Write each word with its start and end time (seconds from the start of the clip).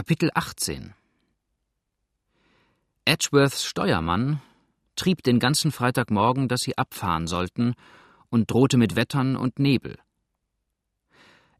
Kapitel 0.00 0.30
18 0.32 0.94
Edgeworths 3.04 3.66
Steuermann 3.66 4.40
trieb 4.96 5.22
den 5.22 5.38
ganzen 5.38 5.72
Freitagmorgen, 5.72 6.48
dass 6.48 6.62
sie 6.62 6.78
abfahren 6.78 7.26
sollten, 7.26 7.74
und 8.30 8.50
drohte 8.50 8.78
mit 8.78 8.96
Wettern 8.96 9.36
und 9.36 9.58
Nebel. 9.58 9.98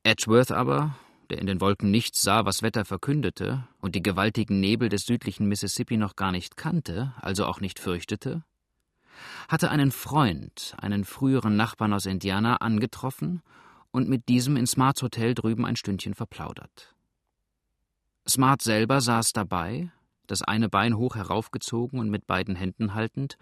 Edgeworth 0.05 0.53
aber, 0.53 0.97
der 1.29 1.37
in 1.37 1.47
den 1.47 1.61
Wolken 1.61 1.91
nichts 1.91 2.23
sah, 2.23 2.47
was 2.47 2.63
Wetter 2.63 2.87
verkündete, 2.87 3.69
und 3.83 3.95
die 3.95 4.03
gewaltigen 4.03 4.59
Nebel 4.59 4.88
des 4.88 5.03
südlichen 5.03 5.47
Mississippi 5.47 5.99
noch 5.99 6.17
gar 6.17 6.33
nicht 6.33 6.57
kannte, 6.57 7.13
also 7.21 7.45
auch 7.45 7.61
nicht 7.61 7.79
fürchtete, 7.79 8.43
hatte 9.49 9.71
einen 9.71 9.91
Freund, 9.91 10.75
einen 10.79 11.04
früheren 11.04 11.57
Nachbarn 11.57 11.93
aus 11.93 12.07
Indiana, 12.07 12.57
angetroffen 12.57 13.43
und 13.91 14.09
mit 14.09 14.31
diesem 14.31 14.57
in 14.57 14.67
Smarts 14.67 15.03
Hotel 15.03 15.35
drüben 15.35 15.67
ein 15.67 15.77
Stündchen 15.77 16.15
verplaudert. 16.15 16.95
Smart 18.29 18.62
selber 18.62 19.01
saß 19.01 19.33
dabei, 19.33 19.91
das 20.27 20.42
eine 20.42 20.69
Bein 20.69 20.97
hoch 20.97 21.16
heraufgezogen 21.16 21.98
und 21.98 22.11
mit 22.11 22.27
beiden 22.27 22.55
Händen 22.55 22.95
haltend, 22.95 23.37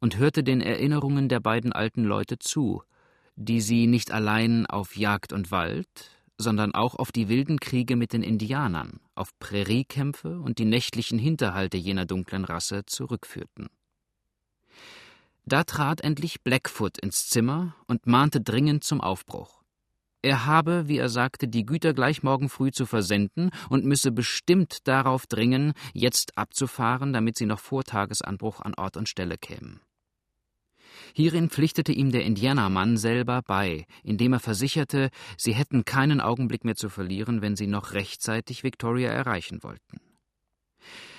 und 0.00 0.16
hörte 0.18 0.42
den 0.42 0.60
Erinnerungen 0.60 1.28
der 1.28 1.40
beiden 1.40 1.72
alten 1.72 2.04
Leute 2.04 2.38
zu, 2.38 2.82
die 3.36 3.60
sie 3.60 3.86
nicht 3.86 4.10
allein 4.10 4.66
auf 4.66 4.96
Jagd 4.96 5.32
und 5.32 5.50
Wald, 5.50 6.10
sondern 6.38 6.74
auch 6.74 6.96
auf 6.96 7.12
die 7.12 7.28
wilden 7.28 7.60
Kriege 7.60 7.96
mit 7.96 8.12
den 8.12 8.22
Indianern, 8.22 9.00
auf 9.14 9.30
Präriekämpfe 9.38 10.40
und 10.40 10.58
die 10.58 10.64
nächtlichen 10.64 11.18
Hinterhalte 11.18 11.76
jener 11.76 12.04
dunklen 12.04 12.44
Rasse 12.44 12.84
zurückführten. 12.84 13.68
Da 15.44 15.64
trat 15.64 16.02
endlich 16.02 16.42
Blackfoot 16.42 16.98
ins 16.98 17.28
Zimmer 17.28 17.74
und 17.86 18.06
mahnte 18.06 18.40
dringend 18.40 18.84
zum 18.84 19.00
Aufbruch. 19.00 19.61
Er 20.22 20.46
habe, 20.46 20.86
wie 20.86 20.98
er 20.98 21.08
sagte, 21.08 21.48
die 21.48 21.66
Güter 21.66 21.94
gleich 21.94 22.22
morgen 22.22 22.48
früh 22.48 22.70
zu 22.70 22.86
versenden 22.86 23.50
und 23.68 23.84
müsse 23.84 24.12
bestimmt 24.12 24.86
darauf 24.86 25.26
dringen, 25.26 25.72
jetzt 25.92 26.38
abzufahren, 26.38 27.12
damit 27.12 27.36
sie 27.36 27.46
noch 27.46 27.58
vor 27.58 27.82
Tagesanbruch 27.82 28.60
an 28.60 28.74
Ort 28.76 28.96
und 28.96 29.08
Stelle 29.08 29.36
kämen. 29.36 29.80
Hierin 31.14 31.50
pflichtete 31.50 31.92
ihm 31.92 32.12
der 32.12 32.24
Indianermann 32.24 32.96
selber 32.96 33.42
bei, 33.42 33.86
indem 34.04 34.34
er 34.34 34.40
versicherte, 34.40 35.10
sie 35.36 35.52
hätten 35.52 35.84
keinen 35.84 36.20
Augenblick 36.20 36.64
mehr 36.64 36.76
zu 36.76 36.88
verlieren, 36.88 37.42
wenn 37.42 37.56
sie 37.56 37.66
noch 37.66 37.92
rechtzeitig 37.92 38.62
Victoria 38.62 39.10
erreichen 39.10 39.62
wollten. 39.62 40.00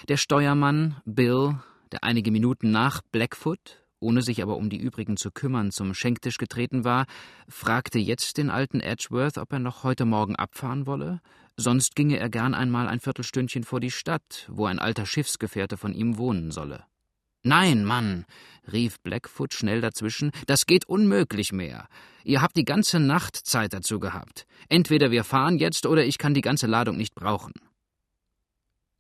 Der 0.08 0.18
Steuermann, 0.18 1.02
Bill, 1.06 1.60
der 1.92 2.04
einige 2.04 2.32
Minuten 2.32 2.72
nach 2.72 3.02
Blackfoot, 3.12 3.83
ohne 4.04 4.22
sich 4.22 4.44
aber 4.44 4.58
um 4.58 4.70
die 4.70 4.78
übrigen 4.78 5.18
zu 5.18 5.32
kümmern, 5.32 5.72
zum 5.72 5.94
Schenktisch 5.94 6.38
getreten 6.38 6.84
war, 6.84 7.06
fragte 7.48 7.98
jetzt 7.98 8.38
den 8.38 8.50
alten 8.50 8.82
Edgeworth, 8.82 9.38
ob 9.38 9.52
er 9.54 9.60
noch 9.60 9.84
heute 9.84 10.06
Morgen 10.06 10.36
abfahren 10.36 10.86
wolle, 10.86 11.22
sonst 11.58 11.96
ginge 11.96 12.18
er 12.18 12.30
gern 12.30 12.54
einmal 12.54 12.88
ein 12.88 13.00
Viertelstündchen 13.00 13.64
vor 13.64 13.80
die 13.80 13.92
Stadt, 13.92 14.48
wo 14.52 14.66
ein 14.66 14.80
alter 14.80 15.06
Schiffsgefährte 15.06 15.78
von 15.78 15.94
ihm 15.94 16.18
wohnen 16.18 16.52
solle. 16.52 16.84
Nein, 17.46 17.84
Mann, 17.84 18.26
rief 18.72 19.00
Blackfoot 19.02 19.54
schnell 19.54 19.82
dazwischen, 19.82 20.32
das 20.48 20.66
geht 20.66 20.86
unmöglich 20.86 21.52
mehr. 21.52 21.88
Ihr 22.24 22.42
habt 22.42 22.56
die 22.56 22.64
ganze 22.64 23.00
Nacht 23.00 23.36
Zeit 23.36 23.74
dazu 23.74 24.00
gehabt. 24.00 24.46
Entweder 24.70 25.12
wir 25.12 25.26
fahren 25.26 25.58
jetzt 25.58 25.86
oder 25.86 26.06
ich 26.06 26.18
kann 26.18 26.34
die 26.34 26.42
ganze 26.42 26.68
Ladung 26.68 26.96
nicht 26.96 27.16
brauchen. 27.16 27.54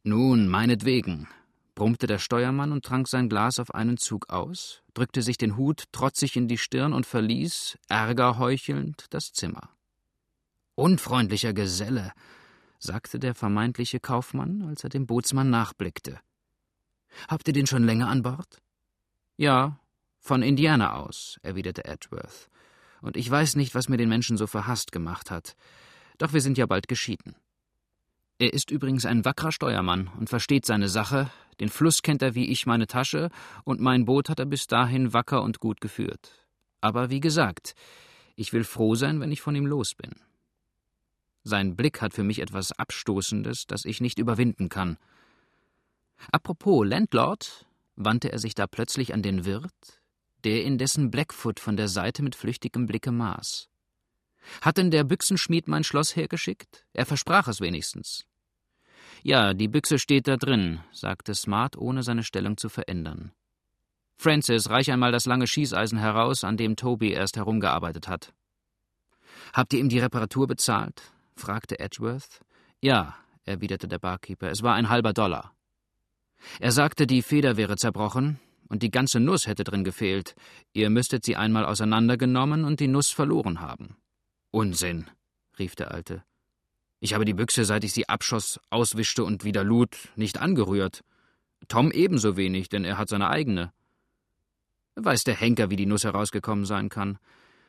Nun, 0.03 0.49
meinetwegen, 0.49 1.29
brummte 1.75 2.07
der 2.07 2.19
Steuermann 2.19 2.71
und 2.71 2.85
trank 2.85 3.07
sein 3.07 3.29
Glas 3.29 3.59
auf 3.59 3.73
einen 3.73 3.97
Zug 3.97 4.29
aus, 4.29 4.83
drückte 4.93 5.21
sich 5.21 5.37
den 5.37 5.57
Hut 5.57 5.85
trotzig 5.91 6.35
in 6.35 6.47
die 6.47 6.57
Stirn 6.57 6.93
und 6.93 7.05
verließ, 7.05 7.77
Ärger 7.87 8.37
heuchelnd, 8.37 9.05
das 9.09 9.33
Zimmer. 9.33 9.69
Unfreundlicher 10.75 11.53
Geselle, 11.53 12.13
sagte 12.79 13.19
der 13.19 13.33
vermeintliche 13.33 13.99
Kaufmann, 13.99 14.63
als 14.63 14.83
er 14.83 14.89
dem 14.89 15.05
Bootsmann 15.05 15.49
nachblickte. 15.49 16.19
Habt 17.27 17.47
ihr 17.47 17.53
den 17.53 17.67
schon 17.67 17.83
länger 17.83 18.07
an 18.07 18.23
Bord? 18.23 18.61
Ja, 19.37 19.79
von 20.19 20.41
Indiana 20.41 20.95
aus, 20.95 21.39
erwiderte 21.43 21.85
Edgeworth. 21.85 22.49
Und 23.01 23.17
ich 23.17 23.29
weiß 23.29 23.55
nicht, 23.55 23.75
was 23.75 23.89
mir 23.89 23.97
den 23.97 24.09
Menschen 24.09 24.37
so 24.37 24.47
verhasst 24.47 24.91
gemacht 24.91 25.31
hat. 25.31 25.55
Doch 26.17 26.33
wir 26.33 26.41
sind 26.41 26.57
ja 26.57 26.65
bald 26.65 26.87
geschieden. 26.87 27.35
Er 28.39 28.53
ist 28.53 28.71
übrigens 28.71 29.05
ein 29.05 29.25
wackerer 29.25 29.51
Steuermann 29.51 30.09
und 30.19 30.29
versteht 30.29 30.65
seine 30.65 30.89
Sache, 30.89 31.29
den 31.59 31.69
Fluss 31.69 32.01
kennt 32.01 32.21
er 32.21 32.35
wie 32.35 32.49
ich 32.49 32.65
meine 32.65 32.87
Tasche, 32.87 33.29
und 33.63 33.79
mein 33.79 34.05
Boot 34.05 34.29
hat 34.29 34.39
er 34.39 34.45
bis 34.45 34.67
dahin 34.67 35.13
wacker 35.13 35.41
und 35.43 35.59
gut 35.59 35.81
geführt. 35.81 36.31
Aber 36.81 37.09
wie 37.09 37.19
gesagt, 37.19 37.75
ich 38.35 38.53
will 38.53 38.63
froh 38.63 38.95
sein, 38.95 39.19
wenn 39.19 39.31
ich 39.31 39.41
von 39.41 39.55
ihm 39.55 39.65
los 39.65 39.95
bin. 39.95 40.11
Sein 41.43 41.75
Blick 41.75 42.01
hat 42.01 42.13
für 42.13 42.23
mich 42.23 42.39
etwas 42.39 42.71
Abstoßendes, 42.71 43.67
das 43.67 43.85
ich 43.85 44.01
nicht 44.01 44.17
überwinden 44.17 44.69
kann. 44.69 44.97
Apropos 46.31 46.85
Landlord, 46.87 47.65
wandte 47.95 48.31
er 48.31 48.39
sich 48.39 48.55
da 48.55 48.65
plötzlich 48.67 49.13
an 49.13 49.21
den 49.21 49.45
Wirt, 49.45 50.01
der 50.43 50.63
indessen 50.63 51.11
Blackfoot 51.11 51.59
von 51.59 51.77
der 51.77 51.87
Seite 51.87 52.23
mit 52.23 52.35
flüchtigem 52.35 52.85
Blicke 52.85 53.11
maß. 53.11 53.69
Hat 54.61 54.77
denn 54.77 54.91
der 54.91 55.03
Büchsenschmied 55.03 55.67
mein 55.67 55.83
Schloss 55.83 56.15
hergeschickt? 56.15 56.85
Er 56.93 57.05
versprach 57.05 57.47
es 57.47 57.61
wenigstens. 57.61 58.25
Ja, 59.21 59.53
die 59.53 59.67
Büchse 59.67 59.99
steht 59.99 60.27
da 60.27 60.37
drin, 60.37 60.79
sagte 60.91 61.35
Smart, 61.35 61.77
ohne 61.77 62.03
seine 62.03 62.23
Stellung 62.23 62.57
zu 62.57 62.69
verändern. 62.69 63.31
Francis, 64.17 64.69
reich 64.69 64.91
einmal 64.91 65.11
das 65.11 65.25
lange 65.25 65.47
Schießeisen 65.47 65.97
heraus, 65.97 66.43
an 66.43 66.57
dem 66.57 66.75
Toby 66.75 67.11
erst 67.11 67.37
herumgearbeitet 67.37 68.07
hat. 68.07 68.33
Habt 69.53 69.73
ihr 69.73 69.79
ihm 69.79 69.89
die 69.89 69.99
Reparatur 69.99 70.47
bezahlt? 70.47 71.01
fragte 71.35 71.79
Edgeworth. 71.79 72.41
Ja, 72.81 73.15
erwiderte 73.43 73.87
der 73.87 73.99
Barkeeper, 73.99 74.49
es 74.49 74.63
war 74.63 74.75
ein 74.75 74.89
halber 74.89 75.13
Dollar. 75.13 75.53
Er 76.59 76.71
sagte, 76.71 77.07
die 77.07 77.21
Feder 77.21 77.57
wäre 77.57 77.75
zerbrochen 77.75 78.39
und 78.67 78.83
die 78.83 78.91
ganze 78.91 79.19
Nuss 79.19 79.47
hätte 79.47 79.63
drin 79.63 79.83
gefehlt. 79.83 80.35
Ihr 80.73 80.89
müsstet 80.89 81.25
sie 81.25 81.35
einmal 81.35 81.65
auseinandergenommen 81.65 82.65
und 82.65 82.79
die 82.79 82.87
Nuss 82.87 83.11
verloren 83.11 83.61
haben. 83.61 83.97
Unsinn, 84.51 85.09
rief 85.59 85.75
der 85.75 85.91
Alte. 85.91 86.23
Ich 87.03 87.13
habe 87.13 87.25
die 87.25 87.33
Büchse, 87.33 87.65
seit 87.65 87.83
ich 87.83 87.91
sie 87.91 88.07
abschoss, 88.07 88.61
auswischte 88.69 89.25
und 89.25 89.43
wieder 89.43 89.65
lud, 89.65 89.93
nicht 90.15 90.37
angerührt. 90.37 91.03
Tom 91.67 91.91
ebenso 91.91 92.37
wenig, 92.37 92.69
denn 92.69 92.85
er 92.85 92.97
hat 92.97 93.09
seine 93.09 93.29
eigene. 93.29 93.73
Weiß 94.95 95.25
der 95.25 95.35
Henker, 95.35 95.69
wie 95.69 95.75
die 95.75 95.85
Nuss 95.85 96.05
herausgekommen 96.05 96.63
sein 96.63 96.87
kann. 96.87 97.19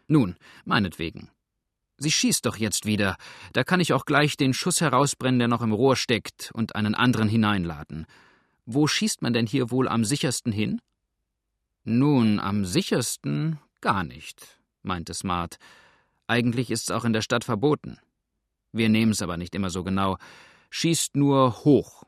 Nun, 0.06 0.36
meinetwegen. 0.64 1.30
Sie 1.96 2.12
schießt 2.12 2.46
doch 2.46 2.58
jetzt 2.58 2.86
wieder. 2.86 3.16
Da 3.52 3.64
kann 3.64 3.80
ich 3.80 3.92
auch 3.92 4.04
gleich 4.04 4.36
den 4.36 4.54
Schuss 4.54 4.80
herausbrennen, 4.80 5.40
der 5.40 5.48
noch 5.48 5.62
im 5.62 5.72
Rohr 5.72 5.96
steckt, 5.96 6.52
und 6.54 6.76
einen 6.76 6.94
anderen 6.94 7.28
hineinladen. 7.28 8.06
Wo 8.66 8.86
schießt 8.86 9.20
man 9.20 9.32
denn 9.32 9.48
hier 9.48 9.72
wohl 9.72 9.88
am 9.88 10.04
sichersten 10.04 10.52
hin? 10.52 10.80
Nun, 11.82 12.38
am 12.38 12.64
sichersten 12.64 13.58
gar 13.80 14.04
nicht, 14.04 14.60
meinte 14.84 15.12
Smart. 15.12 15.56
Eigentlich 16.28 16.70
ist's 16.70 16.92
auch 16.92 17.04
in 17.04 17.12
der 17.12 17.22
Stadt 17.22 17.42
verboten. 17.42 17.98
Wir 18.74 18.88
nehmen's 18.88 19.22
aber 19.22 19.36
nicht 19.36 19.54
immer 19.54 19.70
so 19.70 19.84
genau. 19.84 20.18
Schießt 20.70 21.14
nur 21.14 21.64
hoch. 21.64 22.02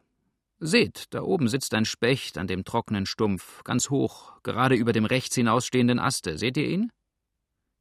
Seht, 0.59 1.15
da 1.15 1.23
oben 1.23 1.49
sitzt 1.49 1.75
ein 1.75 1.85
Specht 1.85 2.39
an 2.39 2.49
dem 2.49 2.65
trockenen 2.65 3.07
Stumpf, 3.07 3.63
ganz 3.63 3.89
hoch, 3.89 4.33
gerade 4.43 4.75
über 4.75 4.93
dem 4.93 5.05
rechts 5.05 5.37
hinausstehenden 5.37 6.01
Aste. 6.01 6.39
Seht 6.39 6.57
ihr 6.57 6.67
ihn? 6.69 6.91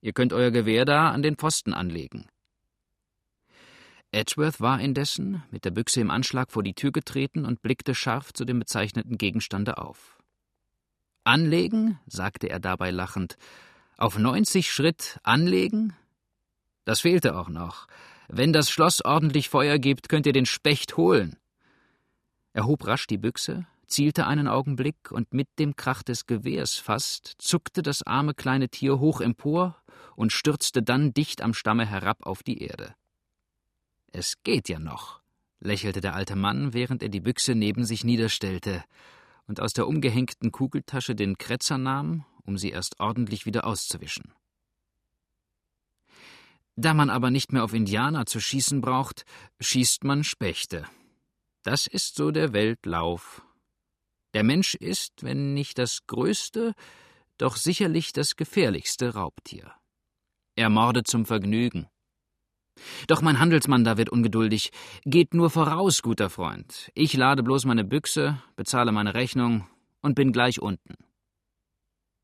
Ihr 0.01 0.13
könnt 0.13 0.34
euer 0.34 0.51
Gewehr 0.51 0.85
da 0.85 1.09
an 1.09 1.23
den 1.23 1.35
Pfosten 1.35 1.73
anlegen. 1.73 2.28
Edgeworth 4.12 4.62
war 4.62 4.79
indessen 4.79 5.44
mit 5.50 5.66
der 5.66 5.72
Büchse 5.72 6.02
im 6.02 6.12
Anschlag 6.12 6.52
vor 6.52 6.62
die 6.62 6.75
Tür 6.75 6.91
getreten 6.91 7.44
und 7.44 7.63
blickte 7.63 7.96
scharf 7.96 8.34
zu 8.34 8.46
dem 8.46 8.59
bezeichneten 8.59 9.17
Gegenstande 9.17 9.79
auf. 9.79 10.19
Anlegen? 11.23 12.00
sagte 12.06 12.50
er 12.50 12.59
dabei 12.59 12.91
lachend. 12.91 13.35
Auf 13.97 14.19
neunzig 14.19 14.72
Schritt 14.72 15.19
anlegen? 15.23 15.96
Das 16.84 17.02
fehlte 17.02 17.35
auch 17.35 17.50
noch. 17.50 17.88
Wenn 18.28 18.53
das 18.53 18.69
Schloss 18.69 19.03
ordentlich 19.03 19.50
Feuer 19.50 19.78
gibt, 19.78 20.09
könnt 20.09 20.25
ihr 20.25 20.34
den 20.34 20.46
Specht 20.46 20.97
holen. 20.97 21.38
Er 22.53 22.66
hob 22.66 22.88
rasch 22.88 23.08
die 23.08 23.17
Büchse, 23.17 23.66
zielte 23.88 24.28
einen 24.28 24.47
Augenblick 24.47 25.11
und 25.11 25.34
mit 25.34 25.47
dem 25.59 25.76
Krach 25.76 26.03
des 26.03 26.26
Gewehrs 26.26 26.76
fast 26.76 27.35
zuckte 27.38 27.82
das 27.82 28.03
arme 28.03 28.34
kleine 28.34 28.70
Tier 28.70 28.99
hoch 28.99 29.22
empor 29.22 29.82
und 30.16 30.32
stürzte 30.32 30.82
dann 30.82 31.14
dicht 31.14 31.41
am 31.41 31.53
Stamme 31.53 31.85
herab 31.85 32.26
auf 32.26 32.44
die 32.44 32.61
Erde. 32.61 32.96
Es 34.11 34.41
geht 34.44 34.70
ja 34.70 34.79
noch, 34.79 35.22
lächelte 35.59 36.02
der 36.02 36.16
alte 36.16 36.35
Mann, 36.35 36.73
während 36.73 37.03
er 37.03 37.09
die 37.09 37.20
Büchse 37.20 37.53
neben 37.53 37.85
sich 37.85 38.03
niederstellte 38.03 38.84
und 39.47 39.59
aus 39.59 39.73
der 39.73 39.88
umgehängten 39.88 40.52
Kugeltasche 40.52 41.16
den 41.16 41.38
Kretzer 41.38 41.78
nahm, 41.78 42.26
um 42.44 42.58
sie 42.58 42.70
erst 42.72 42.99
ordentlich 42.99 43.46
wieder 43.46 43.66
auszuwischen. 43.66 44.34
Da 46.75 46.93
man 46.93 47.09
aber 47.09 47.31
nicht 47.31 47.53
mehr 47.53 47.63
auf 47.63 47.73
Indianer 47.73 48.25
zu 48.25 48.39
schießen 48.39 48.81
braucht, 48.81 49.25
schießt 49.59 50.03
man 50.03 50.23
Spechte. 50.23 50.85
Das 51.63 51.87
ist 51.87 52.16
so 52.16 52.31
der 52.31 52.53
Weltlauf. 52.53 53.41
Der 54.33 54.43
Mensch 54.43 54.75
ist, 54.75 55.23
wenn 55.23 55.53
nicht 55.53 55.77
das 55.77 56.05
größte, 56.07 56.73
doch 57.37 57.55
sicherlich 57.55 58.11
das 58.11 58.35
gefährlichste 58.35 59.13
Raubtier. 59.13 59.72
Er 60.55 60.69
mordet 60.69 61.07
zum 61.07 61.25
Vergnügen. 61.25 61.87
Doch 63.07 63.22
mein 63.22 63.39
Handelsmann 63.39 63.83
da 63.85 63.97
wird 63.97 64.09
ungeduldig. 64.09 64.72
Geht 65.05 65.33
nur 65.33 65.49
voraus, 65.49 66.01
guter 66.01 66.29
Freund. 66.29 66.91
Ich 66.93 67.13
lade 67.13 67.43
bloß 67.43 67.66
meine 67.66 67.85
Büchse, 67.85 68.41
bezahle 68.55 68.91
meine 68.91 69.13
Rechnung 69.13 69.67
und 70.01 70.16
bin 70.16 70.33
gleich 70.33 70.61
unten. 70.61 70.95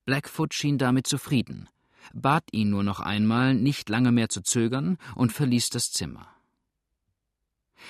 Blackfoot 0.06 0.54
schien 0.54 0.78
damit 0.78 1.08
zufrieden, 1.08 1.70
bat 2.14 2.44
ihn 2.52 2.70
nur 2.70 2.84
noch 2.84 3.00
einmal, 3.00 3.54
nicht 3.54 3.90
lange 3.90 4.12
mehr 4.12 4.30
zu 4.30 4.42
zögern 4.42 4.98
und 5.16 5.32
verließ 5.32 5.70
das 5.70 5.92
Zimmer. 5.92 6.28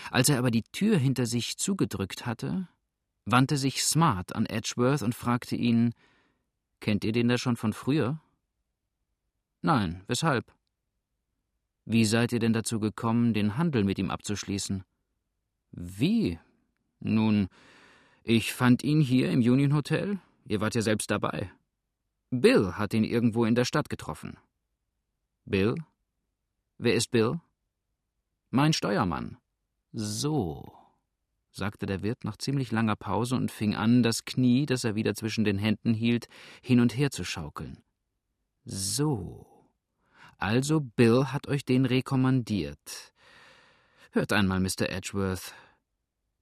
Als 0.10 0.30
er 0.30 0.38
aber 0.38 0.52
die 0.52 0.64
Tür 0.64 0.98
hinter 0.98 1.26
sich 1.26 1.58
zugedrückt 1.58 2.26
hatte, 2.26 2.68
wandte 3.26 3.58
sich 3.58 3.84
Smart 3.84 4.36
an 4.36 4.46
Edgeworth 4.46 5.02
und 5.02 5.16
fragte 5.16 5.56
ihn: 5.56 5.94
Kennt 6.80 7.04
ihr 7.04 7.12
den 7.12 7.28
da 7.28 7.38
schon 7.38 7.58
von 7.58 7.74
früher? 7.74 8.20
Nein, 9.62 10.04
weshalb? 10.08 10.54
Wie 11.86 12.06
seid 12.06 12.32
ihr 12.32 12.40
denn 12.40 12.54
dazu 12.54 12.80
gekommen, 12.80 13.34
den 13.34 13.58
Handel 13.58 13.84
mit 13.84 14.00
ihm 14.00 14.12
abzuschließen? 14.12 14.84
Wie? 15.72 16.40
Nun, 17.00 17.48
ich 18.24 18.54
fand 18.54 18.84
ihn 18.84 19.02
hier 19.02 19.32
im 19.32 19.40
Union 19.40 19.74
Hotel. 19.74 20.20
Ihr 20.46 20.62
wart 20.62 20.76
ja 20.76 20.82
selbst 20.82 21.12
dabei. 21.12 21.52
Bill 22.32 22.78
hat 22.78 22.94
ihn 22.94 23.04
irgendwo 23.04 23.44
in 23.44 23.56
der 23.56 23.66
Stadt 23.66 23.90
getroffen. 23.90 24.38
Bill? 25.46 25.76
Wer 26.78 26.96
ist 26.96 27.12
Bill? 27.12 27.42
Mein 28.50 28.72
Steuermann. 28.72 29.38
So, 29.92 30.74
sagte 31.52 31.86
der 31.86 32.04
Wirt 32.04 32.24
nach 32.24 32.38
ziemlich 32.38 32.72
langer 32.72 32.96
Pause 32.96 33.36
und 33.36 33.52
fing 33.52 33.76
an, 33.76 34.02
das 34.02 34.24
Knie, 34.24 34.66
das 34.66 34.86
er 34.86 34.96
wieder 34.96 35.14
zwischen 35.14 35.44
den 35.44 35.58
Händen 35.58 35.94
hielt, 35.94 36.28
hin 36.62 36.80
und 36.80 36.96
her 36.96 37.12
zu 37.12 37.26
schaukeln. 37.26 37.84
So. 38.64 39.46
Also 40.38 40.80
Bill 40.80 41.28
hat 41.28 41.48
euch 41.48 41.66
den 41.66 41.86
rekommandiert. 41.86 43.14
Hört 44.12 44.32
einmal, 44.32 44.62
Mr. 44.62 44.90
Edgeworth. 44.90 45.54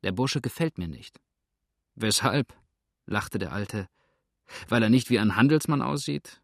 Der 0.03 0.11
Bursche 0.11 0.39
gefällt 0.39 0.77
mir 0.77 0.87
nicht. 0.87 1.19
Weshalb? 1.95 2.53
lachte 3.05 3.39
der 3.39 3.51
Alte. 3.51 3.89
Weil 4.67 4.83
er 4.83 4.89
nicht 4.89 5.09
wie 5.09 5.19
ein 5.19 5.35
Handelsmann 5.35 5.81
aussieht? 5.81 6.41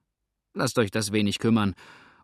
Lasst 0.53 0.77
euch 0.77 0.91
das 0.91 1.11
wenig 1.11 1.39
kümmern. 1.39 1.75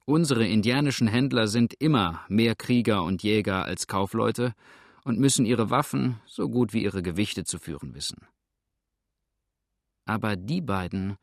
Unsere 0.06 0.48
indianischen 0.48 1.08
Händler 1.08 1.48
sind 1.48 1.74
immer 1.80 2.26
mehr 2.28 2.56
Krieger 2.56 3.04
und 3.04 3.24
Jäger 3.24 3.66
als 3.66 3.88
Kaufleute 3.88 4.54
und 5.04 5.20
müssen 5.20 5.46
ihre 5.46 5.70
Waffen 5.70 6.20
so 6.26 6.50
gut 6.50 6.74
wie 6.74 6.84
ihre 6.84 7.02
Gewichte 7.02 7.44
zu 7.44 7.60
führen 7.60 7.94
wissen. 7.94 8.28
Aber 10.06 10.36
die 10.36 10.62
beiden 10.62 11.18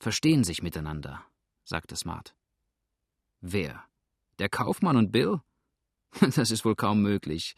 verstehen 0.00 0.44
sich 0.44 0.62
miteinander, 0.62 1.24
sagte 1.64 1.96
Smart. 1.96 2.34
Wer? 3.40 3.84
Der 4.38 4.48
Kaufmann 4.48 4.96
und 4.96 5.12
Bill? 5.12 5.40
Das 6.36 6.50
ist 6.52 6.64
wohl 6.64 6.76
kaum 6.76 7.02
möglich. 7.02 7.54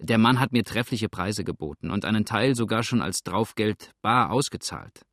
Der 0.00 0.18
Mann 0.18 0.40
hat 0.40 0.50
mir 0.50 0.64
treffliche 0.64 1.08
Preise 1.08 1.44
geboten 1.44 1.90
und 1.90 2.04
einen 2.04 2.24
Teil 2.24 2.56
sogar 2.56 2.82
schon 2.82 3.00
als 3.00 3.22
Draufgeld 3.22 3.92
bar 4.02 4.30
ausgezahlt. 4.32 5.06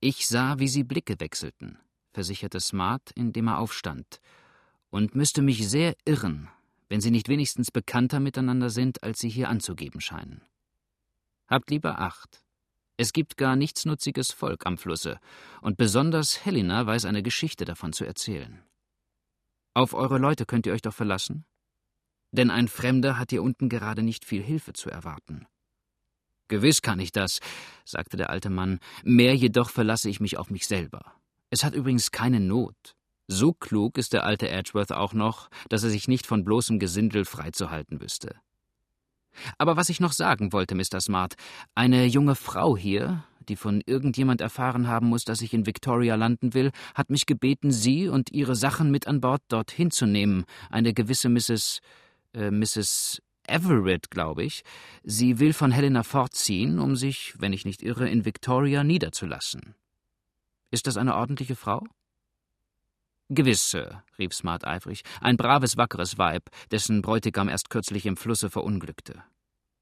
Ich 0.00 0.28
sah, 0.28 0.60
wie 0.60 0.68
sie 0.68 0.84
Blicke 0.84 1.18
wechselten, 1.18 1.78
versicherte 2.12 2.60
Smart, 2.60 3.10
indem 3.16 3.48
er 3.48 3.58
aufstand, 3.58 4.20
und 4.90 5.16
müsste 5.16 5.42
mich 5.42 5.68
sehr 5.68 5.96
irren, 6.04 6.48
wenn 6.88 7.00
sie 7.00 7.10
nicht 7.10 7.28
wenigstens 7.28 7.72
bekannter 7.72 8.20
miteinander 8.20 8.70
sind, 8.70 9.02
als 9.02 9.18
sie 9.18 9.28
hier 9.28 9.48
anzugeben 9.48 10.00
scheinen. 10.00 10.42
Habt 11.48 11.70
lieber 11.70 11.98
Acht. 11.98 12.44
Es 12.96 13.12
gibt 13.12 13.36
gar 13.36 13.56
nichtsnutziges 13.56 14.30
Volk 14.30 14.66
am 14.66 14.78
Flusse, 14.78 15.18
und 15.62 15.76
besonders 15.76 16.44
Helena 16.44 16.86
weiß 16.86 17.04
eine 17.04 17.24
Geschichte 17.24 17.64
davon 17.64 17.92
zu 17.92 18.04
erzählen. 18.04 18.62
Auf 19.74 19.94
eure 19.94 20.18
Leute 20.18 20.46
könnt 20.46 20.66
ihr 20.66 20.72
euch 20.72 20.82
doch 20.82 20.94
verlassen? 20.94 21.44
Denn 22.30 22.50
ein 22.50 22.68
Fremder 22.68 23.18
hat 23.18 23.30
hier 23.30 23.42
unten 23.42 23.68
gerade 23.68 24.02
nicht 24.04 24.24
viel 24.24 24.42
Hilfe 24.42 24.74
zu 24.74 24.90
erwarten. 24.90 25.46
Gewiss 26.48 26.82
kann 26.82 27.00
ich 27.00 27.12
das, 27.12 27.40
sagte 27.84 28.16
der 28.16 28.30
alte 28.30 28.50
Mann, 28.50 28.80
mehr 29.04 29.34
jedoch 29.34 29.70
verlasse 29.70 30.08
ich 30.08 30.20
mich 30.20 30.38
auf 30.38 30.50
mich 30.50 30.66
selber. 30.66 31.12
Es 31.50 31.64
hat 31.64 31.74
übrigens 31.74 32.10
keine 32.10 32.40
Not. 32.40 32.94
So 33.26 33.52
klug 33.52 33.98
ist 33.98 34.14
der 34.14 34.24
alte 34.24 34.48
Edgeworth 34.48 34.92
auch 34.92 35.12
noch, 35.12 35.50
dass 35.68 35.84
er 35.84 35.90
sich 35.90 36.08
nicht 36.08 36.26
von 36.26 36.44
bloßem 36.44 36.78
Gesindel 36.78 37.24
freizuhalten 37.24 38.00
wüsste. 38.00 38.36
Aber 39.58 39.76
was 39.76 39.90
ich 39.90 40.00
noch 40.00 40.12
sagen 40.12 40.52
wollte, 40.52 40.74
Mr. 40.74 41.00
Smart, 41.00 41.34
eine 41.74 42.06
junge 42.06 42.34
Frau 42.34 42.76
hier, 42.76 43.24
die 43.48 43.56
von 43.56 43.82
irgendjemand 43.86 44.40
erfahren 44.40 44.88
haben 44.88 45.08
muss, 45.08 45.24
dass 45.24 45.42
ich 45.42 45.54
in 45.54 45.66
Victoria 45.66 46.14
landen 46.16 46.54
will, 46.54 46.70
hat 46.94 47.10
mich 47.10 47.26
gebeten, 47.26 47.70
Sie 47.70 48.08
und 48.08 48.32
Ihre 48.32 48.56
Sachen 48.56 48.90
mit 48.90 49.06
an 49.06 49.20
Bord 49.20 49.42
dorthin 49.48 49.90
zu 49.90 50.06
nehmen. 50.06 50.44
Eine 50.70 50.92
gewisse 50.92 51.28
Mrs. 51.28 51.80
Äh, 52.34 52.50
Mrs. 52.50 53.22
Everett, 53.48 54.10
glaube 54.10 54.44
ich. 54.44 54.62
Sie 55.02 55.38
will 55.38 55.52
von 55.52 55.70
Helena 55.72 56.02
fortziehen, 56.02 56.78
um 56.78 56.96
sich, 56.96 57.34
wenn 57.38 57.52
ich 57.52 57.64
nicht 57.64 57.82
irre, 57.82 58.08
in 58.08 58.24
Victoria 58.24 58.84
niederzulassen. 58.84 59.74
Ist 60.70 60.86
das 60.86 60.96
eine 60.96 61.16
ordentliche 61.16 61.56
Frau? 61.56 61.86
Gewiss, 63.30 63.70
Sir, 63.70 64.02
rief 64.18 64.32
Smart 64.32 64.66
eifrig. 64.66 65.02
Ein 65.20 65.36
braves, 65.36 65.76
wackeres 65.76 66.16
Weib, 66.16 66.50
dessen 66.70 67.02
Bräutigam 67.02 67.48
erst 67.48 67.68
kürzlich 67.68 68.06
im 68.06 68.16
Flusse 68.16 68.48
verunglückte. 68.48 69.22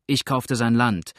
Ich 0.06 0.24
kaufte 0.24 0.56
sein 0.56 0.74
Land. 0.74 1.12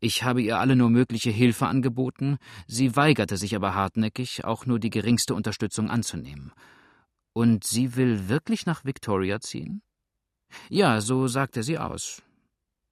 Ich 0.00 0.22
habe 0.22 0.42
ihr 0.42 0.58
alle 0.58 0.76
nur 0.76 0.90
mögliche 0.90 1.30
Hilfe 1.30 1.66
angeboten, 1.66 2.38
sie 2.66 2.96
weigerte 2.96 3.36
sich 3.36 3.56
aber 3.56 3.74
hartnäckig, 3.74 4.44
auch 4.44 4.66
nur 4.66 4.78
die 4.78 4.90
geringste 4.90 5.34
Unterstützung 5.34 5.90
anzunehmen. 5.90 6.52
Und 7.32 7.64
sie 7.64 7.96
will 7.96 8.28
wirklich 8.28 8.66
nach 8.66 8.84
Victoria 8.84 9.40
ziehen? 9.40 9.82
Ja, 10.68 11.00
so 11.00 11.28
sagte 11.28 11.62
sie 11.62 11.78
aus. 11.78 12.22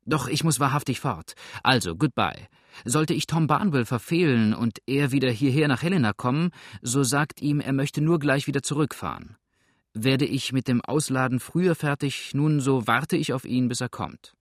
Doch 0.07 0.29
ich 0.29 0.45
muss 0.45 0.61
wahrhaftig 0.61 1.01
fort. 1.01 1.35
Also, 1.63 1.97
goodbye. 1.97 2.49
Sollte 2.85 3.15
ich 3.15 3.27
Tom 3.27 3.47
Barnwell 3.47 3.85
verfehlen 3.85 4.53
und 4.53 4.79
er 4.87 5.13
wieder 5.13 5.31
hierher 5.31 5.69
nach 5.69 5.83
Helena 5.83 6.13
kommen, 6.13 6.51
so 6.83 7.05
sagt 7.05 7.41
ihm, 7.41 7.61
er 7.61 7.73
möchte 7.73 8.01
nur 8.01 8.19
gleich 8.19 8.47
wieder 8.47 8.63
zurückfahren. 8.63 9.37
Werde 9.95 10.25
ich 10.25 10.53
mit 10.53 10.67
dem 10.67 10.81
Ausladen 10.81 11.39
früher 11.39 11.77
fertig, 11.77 12.35
nun 12.35 12.61
so 12.61 12.87
warte 12.87 13.17
ich 13.17 13.33
auf 13.33 13.45
ihn, 13.45 13.69
bis 13.69 13.81
er 13.81 13.89
kommt. 13.89 14.35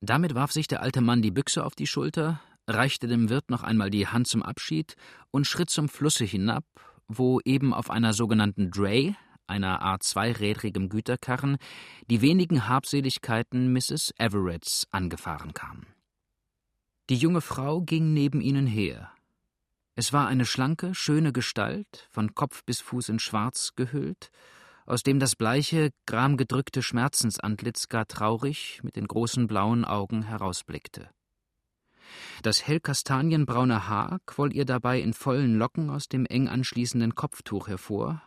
Damit 0.00 0.34
warf 0.34 0.52
sich 0.52 0.66
der 0.66 0.82
alte 0.82 1.00
Mann 1.00 1.22
die 1.22 1.30
Büchse 1.30 1.64
auf 1.64 1.74
die 1.74 1.86
Schulter, 1.86 2.40
reichte 2.66 3.06
dem 3.06 3.28
Wirt 3.28 3.48
noch 3.48 3.62
einmal 3.62 3.90
die 3.90 4.08
Hand 4.08 4.26
zum 4.26 4.42
Abschied 4.42 4.96
und 5.30 5.46
schritt 5.46 5.70
zum 5.70 5.88
Flusse 5.88 6.24
hinab, 6.24 6.64
wo 7.06 7.40
eben 7.44 7.72
auf 7.72 7.90
einer 7.90 8.12
sogenannten 8.12 8.70
Dray, 8.72 9.14
einer 9.46 9.82
Art 9.82 10.02
zweirädrigem 10.02 10.88
Güterkarren, 10.88 11.58
die 12.10 12.20
wenigen 12.20 12.68
Habseligkeiten 12.68 13.72
Mrs. 13.72 14.12
Everetts 14.18 14.86
angefahren 14.90 15.54
kamen. 15.54 15.86
Die 17.08 17.16
junge 17.16 17.40
Frau 17.40 17.82
ging 17.82 18.12
neben 18.12 18.40
ihnen 18.40 18.66
her. 18.66 19.12
Es 19.94 20.12
war 20.12 20.26
eine 20.26 20.44
schlanke, 20.44 20.94
schöne 20.94 21.32
Gestalt, 21.32 22.08
von 22.10 22.34
Kopf 22.34 22.64
bis 22.64 22.80
Fuß 22.80 23.08
in 23.08 23.18
Schwarz 23.18 23.72
gehüllt, 23.76 24.30
aus 24.84 25.02
dem 25.02 25.18
das 25.18 25.36
bleiche, 25.36 25.90
gramgedrückte 26.06 26.82
Schmerzensantlitz 26.82 27.88
gar 27.88 28.06
traurig 28.06 28.80
mit 28.82 28.96
den 28.96 29.06
großen 29.06 29.46
blauen 29.46 29.84
Augen 29.84 30.22
herausblickte. 30.22 31.10
Das 32.42 32.66
hellkastanienbraune 32.66 33.88
Haar 33.88 34.20
quoll 34.26 34.54
ihr 34.54 34.64
dabei 34.64 35.00
in 35.00 35.12
vollen 35.12 35.58
Locken 35.58 35.90
aus 35.90 36.08
dem 36.08 36.26
eng 36.26 36.48
anschließenden 36.48 37.14
Kopftuch 37.14 37.68
hervor, 37.68 38.22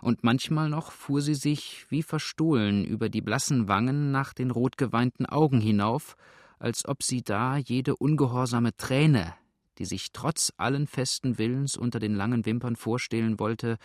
und 0.00 0.24
manchmal 0.24 0.68
noch 0.68 0.92
fuhr 0.92 1.20
sie 1.20 1.34
sich 1.34 1.86
wie 1.88 2.02
verstohlen 2.02 2.84
über 2.84 3.08
die 3.08 3.20
blassen 3.20 3.68
Wangen 3.68 4.10
nach 4.10 4.32
den 4.34 4.50
rotgeweinten 4.50 5.26
Augen 5.26 5.60
hinauf, 5.60 6.16
als 6.58 6.86
ob 6.86 7.02
sie 7.02 7.22
da 7.22 7.56
jede 7.56 7.96
ungehorsame 7.96 8.76
Träne, 8.76 9.34
die 9.78 9.84
sich 9.84 10.12
trotz 10.12 10.52
allen 10.56 10.86
festen 10.86 11.38
Willens 11.38 11.76
unter 11.76 11.98
den 11.98 12.14
langen 12.14 12.46
Wimpern 12.46 12.76
vorstehlen 12.76 13.38
wollte, 13.38 13.78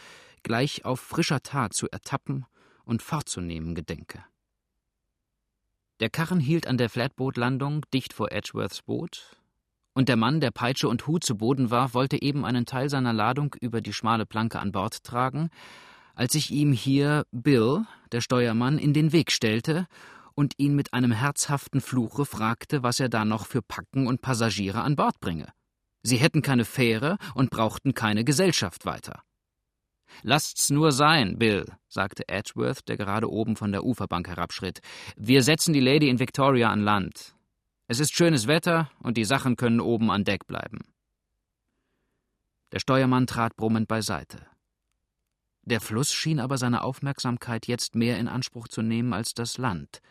gleich 0.43 0.85
auf 0.85 0.99
frischer 0.99 1.41
Tat 1.41 1.73
zu 1.73 1.87
ertappen 1.89 2.45
und 2.83 3.01
fortzunehmen 3.01 3.75
gedenke. 3.75 4.23
Der 5.99 6.09
Karren 6.09 6.39
hielt 6.39 6.67
an 6.67 6.77
der 6.77 6.89
Flatbootlandung 6.89 7.85
dicht 7.93 8.13
vor 8.13 8.31
Edgeworths 8.31 8.81
Boot, 8.81 9.37
und 9.93 10.09
der 10.09 10.17
Mann, 10.17 10.41
der 10.41 10.51
Peitsche 10.51 10.89
und 10.89 11.05
Hut 11.05 11.23
zu 11.23 11.37
Boden 11.37 11.69
warf, 11.69 11.93
wollte 11.93 12.21
eben 12.21 12.45
einen 12.45 12.65
Teil 12.65 12.89
seiner 12.89 13.13
Ladung 13.13 13.55
über 13.61 13.79
die 13.79 13.93
schmale 13.93 14.25
Planke 14.25 14.59
an 14.59 14.71
Bord 14.71 15.03
tragen, 15.03 15.49
als 16.13 16.33
sich 16.33 16.51
ihm 16.51 16.71
hier 16.71 17.25
Bill, 17.31 17.85
der 18.11 18.21
Steuermann, 18.21 18.77
in 18.77 18.93
den 18.93 19.11
Weg 19.11 19.31
stellte 19.31 19.87
und 20.35 20.53
ihn 20.57 20.75
mit 20.75 20.93
einem 20.93 21.11
herzhaften 21.11 21.81
Fluche 21.81 22.25
fragte, 22.25 22.83
was 22.83 22.99
er 22.99 23.09
da 23.09 23.25
noch 23.25 23.45
für 23.45 23.61
Packen 23.61 24.07
und 24.07 24.21
Passagiere 24.21 24.81
an 24.81 24.95
Bord 24.95 25.19
bringe. 25.19 25.47
Sie 26.01 26.17
hätten 26.17 26.41
keine 26.41 26.65
Fähre 26.65 27.17
und 27.33 27.49
brauchten 27.49 27.93
keine 27.93 28.23
Gesellschaft 28.23 28.85
weiter. 28.85 29.23
Lasst's 30.21 30.69
nur 30.69 30.91
sein, 30.91 31.39
Bill, 31.39 31.65
sagte 31.87 32.27
Edgeworth, 32.27 32.87
der 32.87 32.97
gerade 32.97 33.29
oben 33.29 33.55
von 33.55 33.71
der 33.71 33.83
Uferbank 33.83 34.27
herabschritt. 34.27 34.79
Wir 35.15 35.41
setzen 35.41 35.73
die 35.73 35.79
Lady 35.79 36.09
in 36.09 36.19
Victoria 36.19 36.69
an 36.69 36.81
Land. 36.81 37.35
Es 37.87 37.99
ist 37.99 38.15
schönes 38.15 38.47
Wetter 38.47 38.91
und 38.99 39.17
die 39.17 39.25
Sachen 39.25 39.55
können 39.55 39.81
oben 39.81 40.11
an 40.11 40.23
Deck 40.23 40.45
bleiben. 40.45 40.79
Der 42.71 42.79
Steuermann 42.79 43.27
trat 43.27 43.55
brummend 43.55 43.87
beiseite. 43.87 44.45
Der 45.65 45.79
Fluss 45.79 46.11
schien 46.13 46.39
aber 46.39 46.57
seine 46.57 46.83
Aufmerksamkeit 46.83 47.67
jetzt 47.67 47.95
mehr 47.95 48.17
in 48.17 48.27
Anspruch 48.27 48.67
zu 48.67 48.81
nehmen 48.81 49.13
als 49.13 49.33
das 49.33 49.57
Land. 49.57 50.01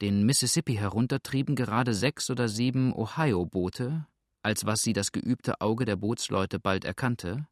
Den 0.00 0.26
Mississippi 0.26 0.74
herunter 0.74 1.22
trieben 1.22 1.54
gerade 1.54 1.94
sechs 1.94 2.28
oder 2.28 2.48
sieben 2.48 2.92
Ohio-Boote, 2.92 4.06
als 4.42 4.66
was 4.66 4.82
sie 4.82 4.92
das 4.92 5.12
geübte 5.12 5.60
Auge 5.60 5.84
der 5.84 5.96
Bootsleute 5.96 6.58
bald 6.58 6.84
erkannte, 6.84 7.46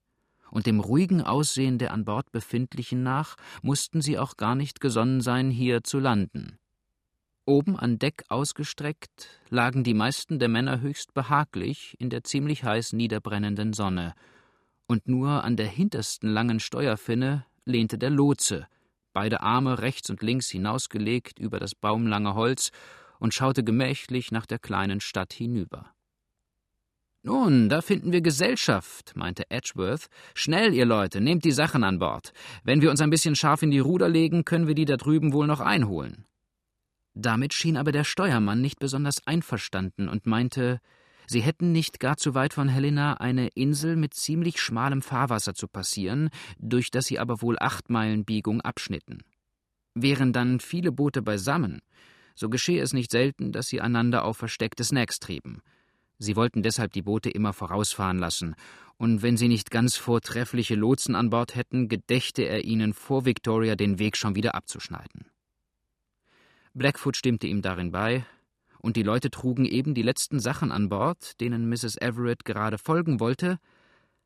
und 0.50 0.66
dem 0.66 0.80
ruhigen 0.80 1.22
Aussehen 1.22 1.78
der 1.78 1.92
an 1.92 2.04
Bord 2.04 2.30
befindlichen 2.32 3.02
nach 3.02 3.36
mussten 3.62 4.02
sie 4.02 4.18
auch 4.18 4.36
gar 4.36 4.54
nicht 4.54 4.80
gesonnen 4.80 5.20
sein, 5.20 5.50
hier 5.50 5.82
zu 5.82 5.98
landen. 5.98 6.58
Oben 7.46 7.78
an 7.78 7.98
Deck 7.98 8.24
ausgestreckt 8.28 9.40
lagen 9.48 9.82
die 9.82 9.94
meisten 9.94 10.38
der 10.38 10.48
Männer 10.48 10.80
höchst 10.80 11.14
behaglich 11.14 11.96
in 11.98 12.10
der 12.10 12.22
ziemlich 12.22 12.64
heiß 12.64 12.92
niederbrennenden 12.92 13.72
Sonne, 13.72 14.14
und 14.86 15.08
nur 15.08 15.44
an 15.44 15.56
der 15.56 15.66
hintersten 15.68 16.28
langen 16.28 16.60
Steuerfinne 16.60 17.46
lehnte 17.64 17.98
der 17.98 18.10
Lotse, 18.10 18.66
beide 19.12 19.40
Arme 19.40 19.78
rechts 19.78 20.10
und 20.10 20.22
links 20.22 20.50
hinausgelegt 20.50 21.38
über 21.38 21.58
das 21.58 21.74
baumlange 21.74 22.34
Holz 22.34 22.70
und 23.18 23.34
schaute 23.34 23.62
gemächlich 23.62 24.32
nach 24.32 24.46
der 24.46 24.58
kleinen 24.58 25.00
Stadt 25.00 25.32
hinüber. 25.32 25.92
Nun, 27.24 27.68
da 27.68 27.82
finden 27.82 28.10
wir 28.10 28.20
Gesellschaft, 28.20 29.12
meinte 29.14 29.48
Edgeworth. 29.48 30.08
Schnell, 30.34 30.74
ihr 30.74 30.84
Leute, 30.84 31.20
nehmt 31.20 31.44
die 31.44 31.52
Sachen 31.52 31.84
an 31.84 32.00
Bord. 32.00 32.32
Wenn 32.64 32.82
wir 32.82 32.90
uns 32.90 33.00
ein 33.00 33.10
bisschen 33.10 33.36
scharf 33.36 33.62
in 33.62 33.70
die 33.70 33.78
Ruder 33.78 34.08
legen, 34.08 34.44
können 34.44 34.66
wir 34.66 34.74
die 34.74 34.86
da 34.86 34.96
drüben 34.96 35.32
wohl 35.32 35.46
noch 35.46 35.60
einholen. 35.60 36.26
Damit 37.14 37.54
schien 37.54 37.76
aber 37.76 37.92
der 37.92 38.02
Steuermann 38.02 38.60
nicht 38.60 38.80
besonders 38.80 39.24
einverstanden 39.24 40.08
und 40.08 40.26
meinte, 40.26 40.80
sie 41.26 41.40
hätten 41.40 41.72
nicht 41.72 42.00
gar 42.00 42.16
zu 42.16 42.34
weit 42.34 42.54
von 42.54 42.68
Helena 42.68 43.14
eine 43.14 43.48
Insel 43.48 43.96
mit 43.96 44.14
ziemlich 44.14 44.60
schmalem 44.60 45.02
Fahrwasser 45.02 45.54
zu 45.54 45.68
passieren, 45.68 46.30
durch 46.58 46.90
das 46.90 47.06
sie 47.06 47.18
aber 47.18 47.42
wohl 47.42 47.56
acht 47.58 47.90
Meilen 47.90 48.24
Biegung 48.24 48.60
abschnitten. 48.60 49.22
Wären 49.94 50.32
dann 50.32 50.60
viele 50.60 50.92
Boote 50.92 51.22
beisammen, 51.22 51.80
so 52.34 52.48
geschehe 52.48 52.82
es 52.82 52.92
nicht 52.92 53.10
selten, 53.10 53.52
dass 53.52 53.66
sie 53.66 53.80
einander 53.80 54.24
auf 54.24 54.38
versteckte 54.38 54.84
Snacks 54.84 55.20
trieben. 55.20 55.60
Sie 56.18 56.36
wollten 56.36 56.62
deshalb 56.62 56.92
die 56.92 57.02
Boote 57.02 57.30
immer 57.30 57.52
vorausfahren 57.52 58.18
lassen, 58.18 58.54
und 58.96 59.22
wenn 59.22 59.36
sie 59.36 59.48
nicht 59.48 59.72
ganz 59.72 59.96
vortreffliche 59.96 60.76
Lotsen 60.76 61.16
an 61.16 61.30
Bord 61.30 61.56
hätten, 61.56 61.88
gedächte 61.88 62.42
er 62.42 62.64
ihnen 62.64 62.94
vor 62.94 63.24
Victoria 63.24 63.74
den 63.74 63.98
Weg 63.98 64.16
schon 64.16 64.36
wieder 64.36 64.54
abzuschneiden. 64.54 65.26
Blackfoot 66.74 67.16
stimmte 67.16 67.48
ihm 67.48 67.62
darin 67.62 67.90
bei, 67.90 68.24
und 68.82 68.96
die 68.96 69.02
Leute 69.02 69.30
trugen 69.30 69.64
eben 69.64 69.94
die 69.94 70.02
letzten 70.02 70.40
Sachen 70.40 70.70
an 70.70 70.90
Bord, 70.90 71.40
denen 71.40 71.68
Mrs. 71.68 71.96
Everett 71.96 72.44
gerade 72.44 72.76
folgen 72.76 73.18
wollte, 73.18 73.58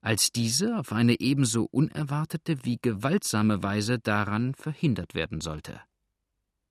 als 0.01 0.33
diese 0.33 0.79
auf 0.79 0.93
eine 0.93 1.21
ebenso 1.21 1.69
unerwartete 1.71 2.65
wie 2.65 2.79
gewaltsame 2.81 3.63
Weise 3.63 3.99
daran 4.01 4.55
verhindert 4.55 5.15
werden 5.15 5.41
sollte. 5.41 5.81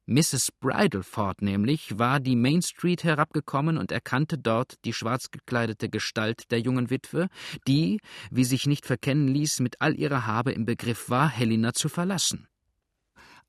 Mrs. 0.08 0.52
Bridleford 0.60 1.42
nämlich 1.42 1.98
war 1.98 2.20
die 2.20 2.36
Main 2.36 2.62
Street 2.62 3.04
herabgekommen 3.04 3.78
und 3.78 3.92
erkannte 3.92 4.38
dort 4.38 4.76
die 4.86 4.94
schwarz 4.94 5.32
gekleidete 5.32 5.90
Gestalt 5.90 6.52
der 6.52 6.60
jungen 6.60 6.92
Witwe, 6.92 7.28
die, 7.68 8.00
wie 8.30 8.44
sich 8.44 8.68
nicht 8.68 8.86
verkennen 8.86 9.28
ließ, 9.30 9.62
mit 9.62 9.82
all 9.82 9.96
ihrer 9.96 10.28
Habe 10.28 10.52
im 10.52 10.66
Begriff 10.66 11.10
war, 11.10 11.30
Helena 11.30 11.74
zu 11.74 11.90
verlassen 11.90 12.48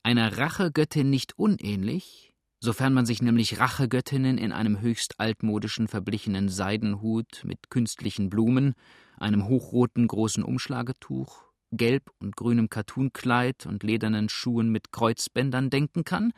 einer 0.07 0.37
Rachegöttin 0.37 1.09
nicht 1.09 1.37
unähnlich, 1.37 2.33
sofern 2.59 2.93
man 2.93 3.05
sich 3.05 3.21
nämlich 3.21 3.59
Rachegöttinnen 3.59 4.37
in 4.37 4.51
einem 4.51 4.81
höchst 4.81 5.19
altmodischen 5.19 5.87
verblichenen 5.87 6.49
Seidenhut 6.49 7.43
mit 7.43 7.69
künstlichen 7.69 8.29
Blumen, 8.29 8.73
einem 9.17 9.47
hochroten 9.47 10.07
großen 10.07 10.43
Umschlagetuch, 10.43 11.43
gelb 11.71 12.11
und 12.19 12.35
grünem 12.35 12.69
Kattunkleid 12.69 13.65
und 13.65 13.83
ledernen 13.83 14.29
Schuhen 14.29 14.69
mit 14.69 14.91
Kreuzbändern 14.91 15.69
denken 15.69 16.03
kann, 16.03 16.33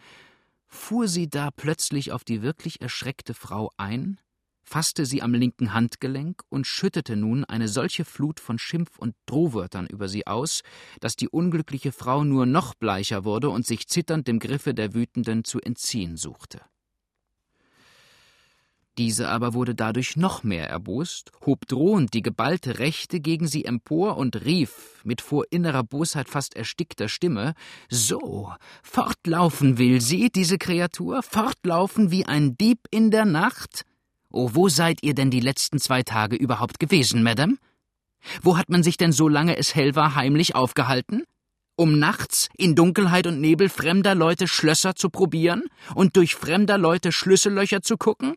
fuhr 0.67 1.07
sie 1.07 1.29
da 1.29 1.51
plötzlich 1.51 2.11
auf 2.11 2.23
die 2.23 2.41
wirklich 2.41 2.81
erschreckte 2.81 3.33
Frau 3.33 3.71
ein, 3.77 4.19
fasste 4.69 5.07
sie 5.07 5.23
am 5.23 5.33
linken 5.33 5.73
Handgelenk 5.73 6.43
und 6.49 6.67
schüttete 6.67 7.15
nun 7.15 7.43
eine 7.43 7.67
solche 7.67 8.05
Flut 8.05 8.39
von 8.39 8.59
Schimpf 8.59 8.99
und 8.99 9.15
Drohwörtern 9.25 9.87
über 9.87 10.07
sie 10.07 10.27
aus, 10.27 10.61
dass 10.99 11.15
die 11.15 11.27
unglückliche 11.27 11.91
Frau 11.91 12.23
nur 12.23 12.45
noch 12.45 12.75
bleicher 12.75 13.25
wurde 13.25 13.49
und 13.49 13.65
sich 13.65 13.87
zitternd 13.87 14.27
dem 14.27 14.37
Griffe 14.37 14.75
der 14.75 14.93
Wütenden 14.93 15.43
zu 15.43 15.59
entziehen 15.59 16.17
suchte. 16.17 16.61
Diese 18.99 19.29
aber 19.29 19.53
wurde 19.53 19.75
dadurch 19.75 20.17
noch 20.17 20.43
mehr 20.43 20.69
erbost, 20.69 21.31
hob 21.45 21.65
drohend 21.67 22.13
die 22.13 22.21
geballte 22.21 22.79
Rechte 22.79 23.21
gegen 23.21 23.47
sie 23.47 23.65
empor 23.65 24.17
und 24.17 24.43
rief 24.43 25.01
mit 25.03 25.21
vor 25.21 25.45
innerer 25.49 25.83
Bosheit 25.83 26.29
fast 26.29 26.55
erstickter 26.55 27.07
Stimme 27.07 27.53
So, 27.89 28.51
fortlaufen 28.83 29.77
will 29.77 30.01
sie, 30.01 30.29
diese 30.29 30.57
Kreatur, 30.57 31.23
fortlaufen 31.23 32.11
wie 32.11 32.25
ein 32.25 32.57
Dieb 32.57 32.79
in 32.91 33.09
der 33.09 33.25
Nacht? 33.25 33.85
Oh, 34.31 34.51
wo 34.53 34.69
seid 34.69 35.01
ihr 35.01 35.15
denn 35.15 35.31
die 35.31 35.39
letzten 35.39 35.79
zwei 35.79 36.03
Tage 36.03 36.35
überhaupt 36.35 36.79
gewesen, 36.79 37.23
Madame? 37.23 37.57
Wo 38.41 38.57
hat 38.57 38.69
man 38.69 38.83
sich 38.83 38.97
denn 38.97 39.11
so 39.11 39.27
lange 39.27 39.57
es 39.57 39.75
hell 39.75 39.95
war 39.95 40.15
heimlich 40.15 40.55
aufgehalten? 40.55 41.23
Um 41.75 41.97
nachts 41.97 42.49
in 42.57 42.75
Dunkelheit 42.75 43.25
und 43.25 43.39
Nebel 43.39 43.69
fremder 43.69 44.13
Leute 44.13 44.47
Schlösser 44.47 44.95
zu 44.95 45.09
probieren 45.09 45.63
und 45.95 46.17
durch 46.17 46.35
fremder 46.35 46.77
Leute 46.77 47.11
Schlüssellöcher 47.11 47.81
zu 47.81 47.97
gucken? 47.97 48.35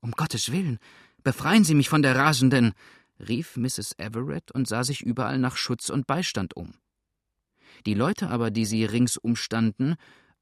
Um 0.00 0.10
Gottes 0.10 0.52
Willen, 0.52 0.78
befreien 1.22 1.64
Sie 1.64 1.74
mich 1.74 1.88
von 1.88 2.02
der 2.02 2.16
Rasenden, 2.16 2.74
rief 3.26 3.56
Mrs. 3.56 3.92
Everett 3.98 4.50
und 4.50 4.68
sah 4.68 4.84
sich 4.84 5.00
überall 5.00 5.38
nach 5.38 5.56
Schutz 5.56 5.88
und 5.88 6.06
Beistand 6.06 6.56
um. 6.56 6.74
Die 7.86 7.94
Leute 7.94 8.28
aber, 8.28 8.50
die 8.50 8.66
sie 8.66 8.84
ringsum 8.84 9.36
standen, 9.36 9.94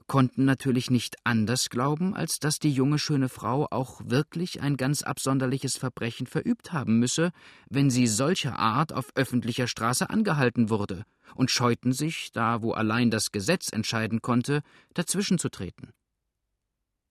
konnten 0.07 0.45
natürlich 0.45 0.91
nicht 0.91 1.17
anders 1.25 1.71
glauben, 1.71 2.15
als 2.15 2.39
dass 2.39 2.59
die 2.59 2.73
junge 2.73 2.99
schöne 2.99 3.29
Frau 3.29 3.67
auch 3.71 4.01
wirklich 4.05 4.61
ein 4.61 4.77
ganz 4.77 5.03
absonderliches 5.03 5.77
Verbrechen 5.77 6.27
verübt 6.27 6.73
haben 6.73 6.99
müsse, 6.99 7.31
wenn 7.71 7.91
sie 7.91 8.07
solcher 8.07 8.59
Art 8.59 8.93
auf 8.93 9.11
öffentlicher 9.15 9.67
Straße 9.67 10.11
angehalten 10.11 10.71
wurde, 10.71 11.05
und 11.35 11.51
scheuten 11.51 11.93
sich, 11.93 12.31
da 12.33 12.63
wo 12.63 12.73
allein 12.73 13.11
das 13.11 13.33
Gesetz 13.33 13.73
entscheiden 13.73 14.21
konnte, 14.23 14.63
dazwischenzutreten. 14.95 15.93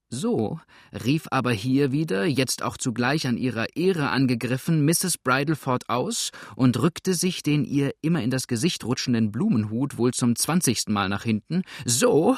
So 0.09 0.59
rief 0.91 1.27
aber 1.31 1.51
hier 1.51 1.91
wieder, 1.91 2.25
jetzt 2.25 2.61
auch 2.61 2.77
zugleich 2.77 3.25
an 3.25 3.35
ihrer 3.35 3.75
Ehre 3.75 4.11
angegriffen, 4.11 4.85
Mrs. 4.85 5.17
Bridleford 5.17 5.89
aus 5.89 6.29
und 6.55 6.79
rückte 6.79 7.15
sich 7.15 7.41
den 7.41 7.65
ihr 7.65 7.93
immer 8.01 8.21
in 8.21 8.29
das 8.29 8.45
Gesicht 8.45 8.85
rutschenden 8.85 9.31
Blumenhut 9.31 9.97
wohl 9.97 10.13
zum 10.13 10.35
zwanzigsten 10.35 10.93
Mal 10.93 11.09
nach 11.09 11.23
hinten. 11.23 11.63
So 11.85 12.37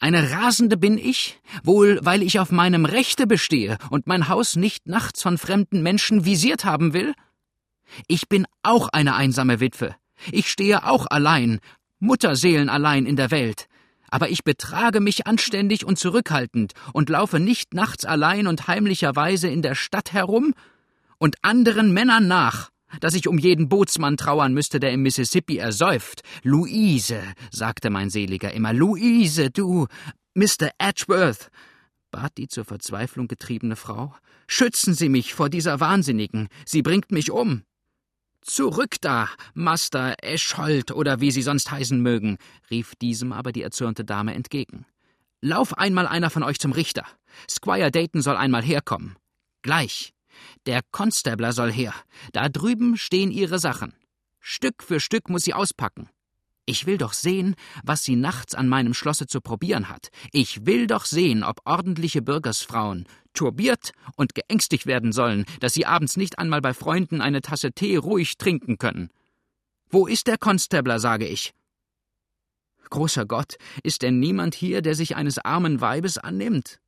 eine 0.00 0.30
Rasende 0.30 0.76
bin 0.76 0.98
ich, 0.98 1.38
wohl 1.62 2.00
weil 2.02 2.22
ich 2.22 2.40
auf 2.40 2.50
meinem 2.50 2.84
Rechte 2.84 3.26
bestehe 3.26 3.78
und 3.90 4.06
mein 4.06 4.28
Haus 4.28 4.56
nicht 4.56 4.86
nachts 4.86 5.22
von 5.22 5.38
fremden 5.38 5.82
Menschen 5.82 6.24
visiert 6.24 6.64
haben 6.64 6.92
will? 6.92 7.14
Ich 8.08 8.28
bin 8.28 8.46
auch 8.62 8.88
eine 8.88 9.14
einsame 9.14 9.60
Witwe. 9.60 9.94
Ich 10.32 10.50
stehe 10.50 10.86
auch 10.86 11.06
allein, 11.06 11.60
Mutterseelen 11.98 12.68
allein 12.68 13.04
in 13.06 13.16
der 13.16 13.30
Welt. 13.30 13.66
Aber 14.10 14.30
ich 14.30 14.42
betrage 14.42 15.00
mich 15.00 15.26
anständig 15.26 15.84
und 15.84 15.98
zurückhaltend 15.98 16.72
und 16.92 17.10
laufe 17.10 17.38
nicht 17.38 17.74
nachts 17.74 18.04
allein 18.04 18.46
und 18.46 18.66
heimlicherweise 18.66 19.48
in 19.48 19.62
der 19.62 19.74
Stadt 19.74 20.12
herum 20.12 20.54
und 21.18 21.36
anderen 21.42 21.92
Männern 21.92 22.26
nach, 22.26 22.70
dass 23.00 23.14
ich 23.14 23.28
um 23.28 23.38
jeden 23.38 23.68
Bootsmann 23.68 24.16
trauern 24.16 24.52
müsste, 24.52 24.80
der 24.80 24.92
im 24.92 25.02
Mississippi 25.02 25.58
ersäuft. 25.58 26.22
Luise, 26.42 27.22
sagte 27.50 27.90
mein 27.90 28.10
Seliger 28.10 28.52
immer, 28.52 28.72
Luise, 28.72 29.50
du, 29.50 29.86
Mr. 30.34 30.70
Edgeworth, 30.78 31.50
bat 32.10 32.36
die 32.38 32.48
zur 32.48 32.64
Verzweiflung 32.64 33.28
getriebene 33.28 33.76
Frau, 33.76 34.14
schützen 34.46 34.94
Sie 34.94 35.08
mich 35.08 35.34
vor 35.34 35.48
dieser 35.48 35.80
Wahnsinnigen, 35.80 36.48
sie 36.66 36.82
bringt 36.82 37.12
mich 37.12 37.30
um. 37.30 37.62
Zurück 38.42 38.96
da, 39.00 39.28
Master 39.54 40.16
Eschhold 40.22 40.92
oder 40.92 41.20
wie 41.20 41.30
Sie 41.30 41.42
sonst 41.42 41.70
heißen 41.70 42.00
mögen, 42.00 42.38
rief 42.70 42.94
diesem 42.96 43.32
aber 43.32 43.52
die 43.52 43.62
erzürnte 43.62 44.04
Dame 44.04 44.34
entgegen. 44.34 44.86
Lauf 45.42 45.76
einmal 45.76 46.06
einer 46.06 46.30
von 46.30 46.42
euch 46.42 46.58
zum 46.58 46.72
Richter. 46.72 47.04
Squire 47.48 47.90
Dayton 47.90 48.22
soll 48.22 48.36
einmal 48.36 48.62
herkommen. 48.62 49.16
Gleich. 49.62 50.12
Der 50.66 50.82
Constabler 50.90 51.52
soll 51.52 51.72
her. 51.72 51.94
Da 52.32 52.48
drüben 52.48 52.96
stehen 52.96 53.30
ihre 53.30 53.58
Sachen. 53.58 53.94
Stück 54.40 54.82
für 54.82 55.00
Stück 55.00 55.28
muss 55.28 55.42
sie 55.42 55.54
auspacken. 55.54 56.08
Ich 56.66 56.86
will 56.86 56.98
doch 56.98 57.14
sehen, 57.14 57.56
was 57.82 58.04
sie 58.04 58.16
nachts 58.16 58.54
an 58.54 58.68
meinem 58.68 58.94
Schlosse 58.94 59.26
zu 59.26 59.40
probieren 59.40 59.88
hat. 59.88 60.10
Ich 60.30 60.66
will 60.66 60.86
doch 60.86 61.04
sehen, 61.04 61.42
ob 61.42 61.60
ordentliche 61.64 62.22
Bürgersfrauen 62.22 63.06
turbiert 63.32 63.92
und 64.16 64.34
geängstigt 64.34 64.86
werden 64.86 65.12
sollen, 65.12 65.46
dass 65.60 65.74
sie 65.74 65.86
abends 65.86 66.16
nicht 66.16 66.38
einmal 66.38 66.60
bei 66.60 66.74
Freunden 66.74 67.20
eine 67.20 67.40
Tasse 67.40 67.72
Tee 67.72 67.96
ruhig 67.96 68.38
trinken 68.38 68.78
können. 68.78 69.10
Wo 69.88 70.06
ist 70.06 70.26
der 70.26 70.38
Constabler, 70.38 71.00
sage 71.00 71.26
ich? 71.26 71.54
Großer 72.90 73.26
Gott, 73.26 73.56
ist 73.82 74.02
denn 74.02 74.18
niemand 74.18 74.54
hier, 74.54 74.82
der 74.82 74.94
sich 74.94 75.16
eines 75.16 75.38
armen 75.38 75.80
Weibes 75.80 76.18
annimmt? 76.18 76.80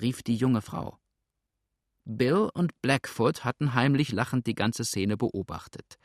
rief 0.00 0.22
die 0.22 0.36
junge 0.36 0.62
Frau. 0.62 0.98
Bill 2.04 2.50
und 2.54 2.72
Blackfoot 2.82 3.44
hatten 3.44 3.74
heimlich 3.74 4.12
lachend 4.12 4.46
die 4.46 4.54
ganze 4.54 4.84
Szene 4.84 5.16
beobachtet. 5.16 5.98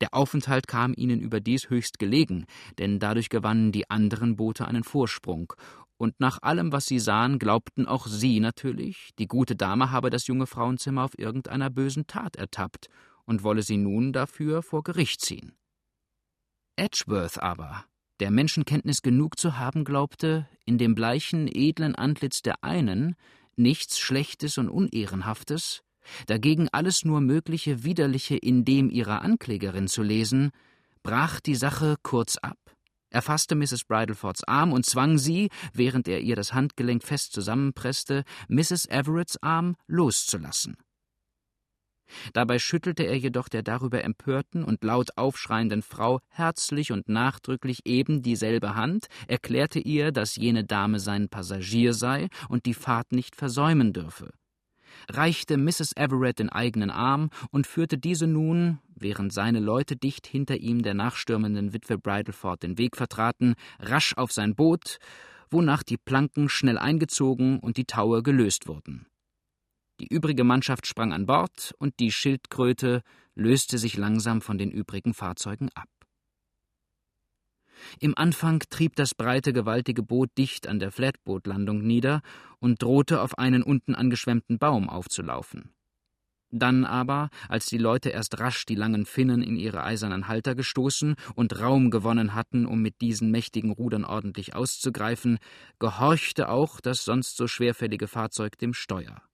Der 0.00 0.14
Aufenthalt 0.14 0.68
kam 0.68 0.94
ihnen 0.96 1.20
überdies 1.20 1.70
höchst 1.70 1.98
gelegen, 1.98 2.46
denn 2.78 2.98
dadurch 2.98 3.28
gewannen 3.30 3.72
die 3.72 3.90
anderen 3.90 4.36
Boote 4.36 4.66
einen 4.66 4.84
Vorsprung, 4.84 5.52
und 5.98 6.20
nach 6.20 6.40
allem, 6.42 6.70
was 6.70 6.86
sie 6.86 7.00
sahen, 7.00 7.40
glaubten 7.40 7.86
auch 7.86 8.06
sie 8.06 8.38
natürlich, 8.38 9.10
die 9.18 9.26
gute 9.26 9.56
Dame 9.56 9.90
habe 9.90 10.10
das 10.10 10.28
junge 10.28 10.46
Frauenzimmer 10.46 11.02
auf 11.02 11.18
irgendeiner 11.18 11.70
bösen 11.70 12.06
Tat 12.06 12.36
ertappt 12.36 12.88
und 13.24 13.42
wolle 13.42 13.62
sie 13.62 13.76
nun 13.76 14.12
dafür 14.12 14.62
vor 14.62 14.84
Gericht 14.84 15.20
ziehen. 15.20 15.56
Edgeworth 16.76 17.42
aber, 17.42 17.84
der 18.20 18.30
Menschenkenntnis 18.30 19.02
genug 19.02 19.38
zu 19.40 19.58
haben 19.58 19.84
glaubte, 19.84 20.48
in 20.64 20.78
dem 20.78 20.94
bleichen, 20.94 21.48
edlen 21.48 21.96
Antlitz 21.96 22.42
der 22.42 22.62
einen 22.62 23.16
nichts 23.58 23.98
Schlechtes 23.98 24.58
und 24.58 24.68
Unehrenhaftes, 24.68 25.82
dagegen 26.26 26.68
alles 26.70 27.04
nur 27.04 27.20
mögliche 27.20 27.84
Widerliche 27.84 28.36
in 28.36 28.64
dem 28.64 28.90
ihrer 28.90 29.22
Anklägerin 29.22 29.88
zu 29.88 30.02
lesen, 30.02 30.50
brach 31.02 31.40
die 31.40 31.54
Sache 31.54 31.96
kurz 32.02 32.36
ab, 32.36 32.58
erfasste 33.10 33.54
Mrs. 33.54 33.84
Bridlefords 33.84 34.44
Arm 34.44 34.72
und 34.72 34.86
zwang 34.86 35.18
sie, 35.18 35.48
während 35.72 36.08
er 36.08 36.20
ihr 36.20 36.36
das 36.36 36.52
Handgelenk 36.52 37.02
fest 37.02 37.32
zusammenpresste, 37.32 38.24
Mrs. 38.48 38.86
Everetts 38.86 39.42
Arm 39.42 39.76
loszulassen. 39.86 40.76
Dabei 42.32 42.58
schüttelte 42.58 43.04
er 43.04 43.16
jedoch 43.16 43.48
der 43.48 43.62
darüber 43.62 44.04
empörten 44.04 44.64
und 44.64 44.82
laut 44.84 45.10
aufschreienden 45.16 45.82
Frau 45.82 46.20
herzlich 46.28 46.92
und 46.92 47.08
nachdrücklich 47.08 47.80
eben 47.84 48.22
dieselbe 48.22 48.74
Hand, 48.74 49.06
erklärte 49.26 49.78
ihr, 49.78 50.12
dass 50.12 50.36
jene 50.36 50.64
Dame 50.64 51.00
sein 51.00 51.28
Passagier 51.28 51.94
sei 51.94 52.28
und 52.48 52.66
die 52.66 52.74
Fahrt 52.74 53.12
nicht 53.12 53.36
versäumen 53.36 53.92
dürfe 53.92 54.30
reichte 55.10 55.56
Mrs. 55.56 55.92
Everett 55.96 56.38
den 56.38 56.50
eigenen 56.50 56.90
Arm 56.90 57.30
und 57.50 57.66
führte 57.66 57.98
diese 57.98 58.26
nun, 58.26 58.78
während 58.94 59.32
seine 59.32 59.60
Leute 59.60 59.96
dicht 59.96 60.26
hinter 60.26 60.56
ihm 60.56 60.82
der 60.82 60.94
nachstürmenden 60.94 61.72
Witwe 61.72 61.98
Bridleford 61.98 62.62
den 62.62 62.78
Weg 62.78 62.96
vertraten, 62.96 63.54
rasch 63.78 64.16
auf 64.16 64.32
sein 64.32 64.54
Boot, 64.54 64.98
wonach 65.50 65.82
die 65.82 65.96
Planken 65.96 66.48
schnell 66.48 66.78
eingezogen 66.78 67.58
und 67.60 67.76
die 67.76 67.86
Taue 67.86 68.22
gelöst 68.22 68.68
wurden. 68.68 69.06
Die 70.00 70.08
übrige 70.08 70.44
Mannschaft 70.44 70.86
sprang 70.86 71.12
an 71.12 71.26
Bord 71.26 71.74
und 71.78 71.98
die 71.98 72.12
Schildkröte 72.12 73.02
löste 73.34 73.78
sich 73.78 73.96
langsam 73.96 74.40
von 74.40 74.58
den 74.58 74.70
übrigen 74.70 75.14
Fahrzeugen 75.14 75.70
ab. 75.74 75.88
Im 78.00 78.16
Anfang 78.16 78.60
trieb 78.70 78.96
das 78.96 79.14
breite, 79.14 79.52
gewaltige 79.52 80.02
Boot 80.02 80.30
dicht 80.36 80.66
an 80.66 80.78
der 80.78 80.90
Flatbootlandung 80.90 81.86
nieder 81.86 82.22
und 82.58 82.82
drohte 82.82 83.22
auf 83.22 83.38
einen 83.38 83.62
unten 83.62 83.94
angeschwemmten 83.94 84.58
Baum 84.58 84.88
aufzulaufen. 84.88 85.74
Dann 86.50 86.86
aber, 86.86 87.28
als 87.48 87.66
die 87.66 87.76
Leute 87.76 88.08
erst 88.08 88.40
rasch 88.40 88.64
die 88.64 88.74
langen 88.74 89.04
Finnen 89.04 89.42
in 89.42 89.56
ihre 89.56 89.82
eisernen 89.84 90.28
Halter 90.28 90.54
gestoßen 90.54 91.16
und 91.34 91.60
Raum 91.60 91.90
gewonnen 91.90 92.34
hatten, 92.34 92.64
um 92.64 92.80
mit 92.80 93.02
diesen 93.02 93.30
mächtigen 93.30 93.70
Rudern 93.70 94.04
ordentlich 94.04 94.54
auszugreifen, 94.54 95.38
gehorchte 95.78 96.48
auch 96.48 96.80
das 96.80 97.04
sonst 97.04 97.36
so 97.36 97.48
schwerfällige 97.48 98.08
Fahrzeug 98.08 98.56
dem 98.58 98.72
Steuer. 98.72 99.27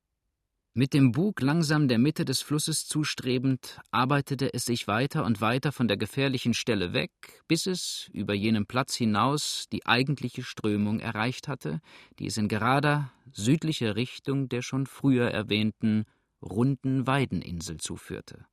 Mit 0.76 0.93
dem 0.93 1.12
Bug 1.12 1.40
langsam 1.40 1.87
der 1.87 2.00
Mitte 2.00 2.25
des 2.25 2.43
Flusses 2.43 2.88
zustrebend, 2.88 3.78
arbeitete 3.93 4.52
es 4.52 4.64
sich 4.64 4.88
weiter 4.88 5.25
und 5.25 5.40
weiter 5.40 5.71
von 5.71 5.87
der 5.87 5.97
gefährlichen 5.97 6.52
Stelle 6.52 6.93
weg, 6.93 7.12
bis 7.47 7.69
es, 7.69 8.11
über 8.12 8.35
jenem 8.35 8.66
Platz 8.66 8.97
hinaus, 8.97 9.66
die 9.71 9.87
eigentliche 9.87 10.43
Strömung 10.43 10.99
erreicht 10.99 11.47
hatte, 11.47 11.81
die 12.19 12.26
es 12.26 12.38
in 12.38 12.49
gerader, 12.49 13.12
südlicher 13.31 13.95
Richtung 13.95 14.49
der 14.49 14.62
schon 14.62 14.87
früher 14.87 15.31
erwähnten 15.31 16.07
runden 16.43 17.07
Weideninsel 17.07 17.76
zuführte. 17.76 18.45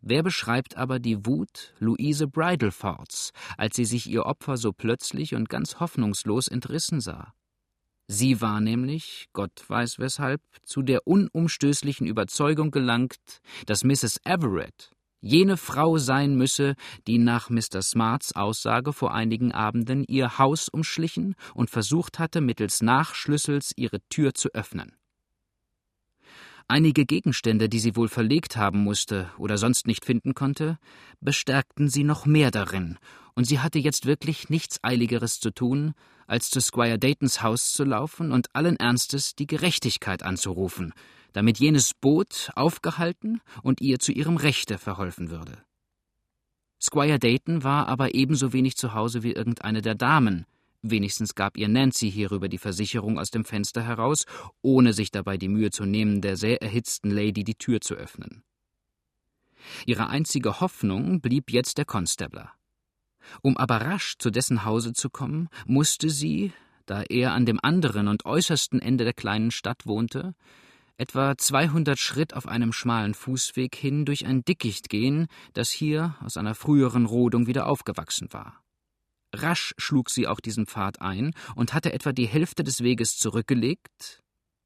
Wer 0.00 0.24
beschreibt 0.24 0.76
aber 0.76 0.98
die 0.98 1.26
Wut 1.26 1.74
Louise 1.78 2.26
Bridlefords, 2.26 3.30
als 3.56 3.76
sie 3.76 3.84
sich 3.84 4.08
ihr 4.10 4.26
Opfer 4.26 4.56
so 4.56 4.72
plötzlich 4.72 5.36
und 5.36 5.48
ganz 5.48 5.78
hoffnungslos 5.78 6.48
entrissen 6.48 7.00
sah? 7.00 7.34
Sie 8.10 8.40
war 8.40 8.62
nämlich, 8.62 9.28
Gott 9.34 9.64
weiß 9.68 9.98
weshalb, 9.98 10.40
zu 10.64 10.80
der 10.80 11.06
unumstößlichen 11.06 12.06
Überzeugung 12.06 12.70
gelangt, 12.70 13.16
dass 13.66 13.84
Mrs. 13.84 14.20
Everett 14.24 14.90
jene 15.20 15.56
Frau 15.56 15.98
sein 15.98 16.34
müsse, 16.36 16.74
die 17.06 17.18
nach 17.18 17.50
Mr. 17.50 17.82
Smarts 17.82 18.34
Aussage 18.34 18.94
vor 18.94 19.12
einigen 19.12 19.52
Abenden 19.52 20.04
ihr 20.04 20.38
Haus 20.38 20.68
umschlichen 20.70 21.34
und 21.54 21.68
versucht 21.68 22.18
hatte, 22.18 22.40
mittels 22.40 22.80
Nachschlüssels 22.82 23.72
ihre 23.76 23.98
Tür 24.08 24.32
zu 24.32 24.48
öffnen. 24.54 24.94
Einige 26.70 27.06
Gegenstände, 27.06 27.68
die 27.68 27.78
sie 27.78 27.96
wohl 27.96 28.08
verlegt 28.08 28.56
haben 28.56 28.84
musste 28.84 29.30
oder 29.38 29.56
sonst 29.56 29.86
nicht 29.86 30.04
finden 30.04 30.34
konnte, 30.34 30.78
bestärkten 31.20 31.88
sie 31.88 32.04
noch 32.04 32.26
mehr 32.26 32.50
darin, 32.50 32.98
und 33.38 33.44
sie 33.44 33.60
hatte 33.60 33.78
jetzt 33.78 34.04
wirklich 34.04 34.50
nichts 34.50 34.82
Eiligeres 34.82 35.38
zu 35.38 35.52
tun, 35.52 35.94
als 36.26 36.50
zu 36.50 36.60
Squire 36.60 36.98
Daytons 36.98 37.40
Haus 37.40 37.72
zu 37.72 37.84
laufen 37.84 38.32
und 38.32 38.52
allen 38.52 38.74
Ernstes 38.74 39.36
die 39.36 39.46
Gerechtigkeit 39.46 40.24
anzurufen, 40.24 40.92
damit 41.34 41.60
jenes 41.60 41.94
Boot 41.94 42.50
aufgehalten 42.56 43.40
und 43.62 43.80
ihr 43.80 44.00
zu 44.00 44.10
ihrem 44.10 44.38
Rechte 44.38 44.76
verholfen 44.76 45.30
würde. 45.30 45.62
Squire 46.82 47.20
Dayton 47.20 47.62
war 47.62 47.86
aber 47.86 48.12
ebenso 48.12 48.52
wenig 48.52 48.76
zu 48.76 48.92
Hause 48.92 49.22
wie 49.22 49.34
irgendeine 49.34 49.82
der 49.82 49.94
Damen, 49.94 50.44
wenigstens 50.82 51.36
gab 51.36 51.56
ihr 51.56 51.68
Nancy 51.68 52.10
hierüber 52.10 52.48
die 52.48 52.58
Versicherung 52.58 53.20
aus 53.20 53.30
dem 53.30 53.44
Fenster 53.44 53.82
heraus, 53.82 54.24
ohne 54.62 54.92
sich 54.92 55.12
dabei 55.12 55.36
die 55.36 55.48
Mühe 55.48 55.70
zu 55.70 55.84
nehmen, 55.84 56.22
der 56.22 56.36
sehr 56.36 56.60
erhitzten 56.60 57.12
Lady 57.12 57.44
die 57.44 57.54
Tür 57.54 57.80
zu 57.80 57.94
öffnen. 57.94 58.42
Ihre 59.86 60.08
einzige 60.08 60.58
Hoffnung 60.58 61.20
blieb 61.20 61.52
jetzt 61.52 61.78
der 61.78 61.84
Constabler. 61.84 62.57
Um 63.42 63.56
aber 63.56 63.80
rasch 63.80 64.16
zu 64.18 64.30
dessen 64.30 64.64
Hause 64.64 64.92
zu 64.92 65.10
kommen, 65.10 65.48
musste 65.66 66.10
sie, 66.10 66.52
da 66.86 67.02
er 67.02 67.32
an 67.32 67.46
dem 67.46 67.60
anderen 67.62 68.08
und 68.08 68.24
äußersten 68.24 68.80
Ende 68.80 69.04
der 69.04 69.14
kleinen 69.14 69.50
Stadt 69.50 69.86
wohnte, 69.86 70.34
etwa 70.96 71.36
200 71.36 71.98
Schritt 71.98 72.34
auf 72.34 72.46
einem 72.48 72.72
schmalen 72.72 73.14
Fußweg 73.14 73.74
hin 73.74 74.04
durch 74.04 74.26
ein 74.26 74.44
Dickicht 74.44 74.88
gehen, 74.88 75.28
das 75.52 75.70
hier 75.70 76.16
aus 76.20 76.36
einer 76.36 76.54
früheren 76.54 77.06
Rodung 77.06 77.46
wieder 77.46 77.66
aufgewachsen 77.66 78.28
war. 78.32 78.62
Rasch 79.34 79.74
schlug 79.78 80.10
sie 80.10 80.26
auch 80.26 80.40
diesen 80.40 80.66
Pfad 80.66 81.00
ein 81.00 81.34
und 81.54 81.74
hatte 81.74 81.92
etwa 81.92 82.12
die 82.12 82.26
Hälfte 82.26 82.64
des 82.64 82.82
Weges 82.82 83.18
zurückgelegt. 83.18 84.22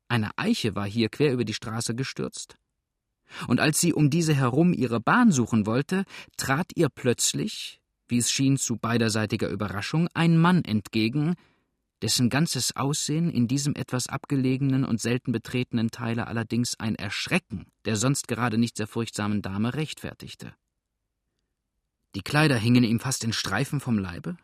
Eine 0.08 0.30
Eiche 0.36 0.74
war 0.74 0.86
hier 0.86 1.08
quer 1.08 1.32
über 1.32 1.44
die 1.44 1.54
Straße 1.54 1.94
gestürzt. 1.94 2.56
Und 3.48 3.60
als 3.60 3.80
sie 3.80 3.92
um 3.92 4.10
diese 4.10 4.34
herum 4.34 4.72
ihre 4.72 5.00
Bahn 5.00 5.32
suchen 5.32 5.66
wollte, 5.66 6.04
trat 6.36 6.72
ihr 6.74 6.88
plötzlich, 6.88 7.80
wie 8.12 8.18
es 8.18 8.30
schien 8.30 8.58
zu 8.58 8.76
beiderseitiger 8.76 9.48
Überraschung, 9.48 10.06
ein 10.12 10.36
Mann 10.36 10.66
entgegen, 10.66 11.34
dessen 12.02 12.28
ganzes 12.28 12.76
Aussehen 12.76 13.30
in 13.30 13.48
diesem 13.48 13.74
etwas 13.74 14.06
abgelegenen 14.06 14.84
und 14.84 15.00
selten 15.00 15.32
betretenen 15.32 15.90
Teile 15.90 16.26
allerdings 16.26 16.78
ein 16.78 16.94
Erschrecken 16.94 17.64
der 17.86 17.96
sonst 17.96 18.28
gerade 18.28 18.58
nicht 18.58 18.76
sehr 18.76 18.86
furchtsamen 18.86 19.40
Dame 19.40 19.72
rechtfertigte. 19.72 20.54
Die 22.14 22.20
Kleider 22.20 22.56
hingen 22.56 22.84
ihm 22.84 23.00
fast 23.00 23.24
in 23.24 23.32
Streifen 23.32 23.80
vom 23.80 23.98
Leibe, 23.98 24.36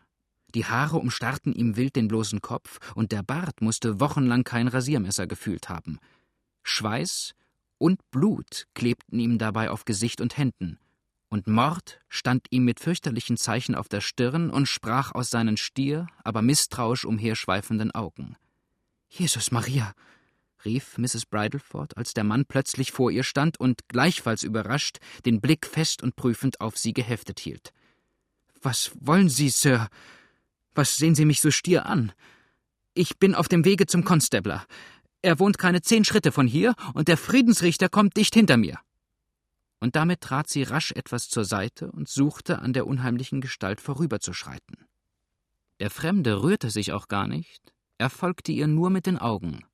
die 0.55 0.65
Haare 0.65 0.97
umstarrten 0.97 1.53
ihm 1.53 1.77
wild 1.77 1.95
den 1.95 2.09
bloßen 2.09 2.41
Kopf, 2.41 2.79
und 2.95 3.13
der 3.13 3.23
Bart 3.23 3.61
musste 3.61 4.01
wochenlang 4.01 4.45
kein 4.45 4.69
Rasiermesser 4.69 5.27
gefühlt 5.27 5.69
haben. 5.69 5.99
Schweiß 6.63 7.35
und 7.77 8.01
Blut 8.11 8.65
klebten 8.75 9.21
ihm 9.21 9.37
dabei 9.37 9.71
auf 9.71 9.85
Gesicht 9.85 10.23
und 10.23 10.39
Händen, 10.39 10.79
und 11.29 11.47
Mord 11.47 12.01
stand 12.09 12.47
ihm 12.51 12.65
mit 12.65 12.81
fürchterlichen 12.81 13.37
Zeichen 13.37 13.75
auf 13.75 13.89
der 13.89 14.01
Stirn 14.01 14.51
und 14.51 14.67
sprach 14.67 15.13
aus 15.13 15.31
seinen 15.31 15.57
stier, 15.57 16.07
aber 16.25 16.43
misstrauisch 16.43 17.05
umherschweifenden 17.05 17.91
Augen. 17.93 18.37
Jesus 19.09 19.51
Maria! 19.51 19.93
rief 20.65 20.99
Mrs. 20.99 21.27
Bridleford, 21.27 21.97
als 21.97 22.15
der 22.15 22.25
Mann 22.25 22.45
plötzlich 22.45 22.91
vor 22.91 23.11
ihr 23.13 23.23
stand 23.23 23.61
und 23.61 23.87
gleichfalls 23.89 24.43
überrascht 24.43 24.99
den 25.25 25.41
Blick 25.41 25.67
fest 25.67 26.03
und 26.03 26.17
prüfend 26.17 26.61
auf 26.61 26.77
sie 26.77 26.93
geheftet 26.93 27.39
hielt. 27.39 27.73
Was 28.61 28.91
wollen 28.99 29.29
Sie, 29.29 29.51
Sir? 29.51 29.89
Was 30.75 30.97
sehen 30.97 31.15
Sie 31.15 31.25
mich 31.25 31.41
so 31.41 31.53
stier 31.53 31.87
an? 31.87 32.13
Ich 32.95 33.19
bin 33.19 33.37
auf 33.37 33.47
dem 33.47 33.65
Wege 33.65 33.87
zum 33.87 34.05
Constabler. 34.05 34.67
Er 35.23 35.39
wohnt 35.39 35.59
keine 35.59 35.81
zehn 35.81 36.05
Schritte 36.05 36.33
von 36.33 36.49
hier, 36.49 36.75
und 36.95 37.07
der 37.07 37.17
Friedensrichter 37.17 37.89
kommt 37.89 38.17
dicht 38.17 38.35
hinter 38.35 38.57
mir 38.57 38.81
und 39.81 39.97
damit 39.97 40.21
trat 40.21 40.49
sie 40.49 40.63
rasch 40.63 40.93
etwas 40.93 41.29
zur 41.29 41.45
Seite 41.45 41.91
und 41.93 42.09
suchte, 42.09 42.61
an 42.61 42.73
der 42.73 42.87
unheimlichen 42.87 43.41
Gestalt 43.41 43.81
vorüberzuschreiten. 43.81 44.87
Der 45.81 45.91
Fremde 45.91 46.43
rührte 46.43 46.71
sich 46.71 46.93
auch 46.93 47.09
gar 47.09 47.27
nicht, 47.27 47.73
er 47.99 48.11
folgte 48.11 48.53
ihr 48.53 48.67
nur 48.67 48.91
mit 48.91 49.07
den 49.07 49.19
Augen. 49.19 49.65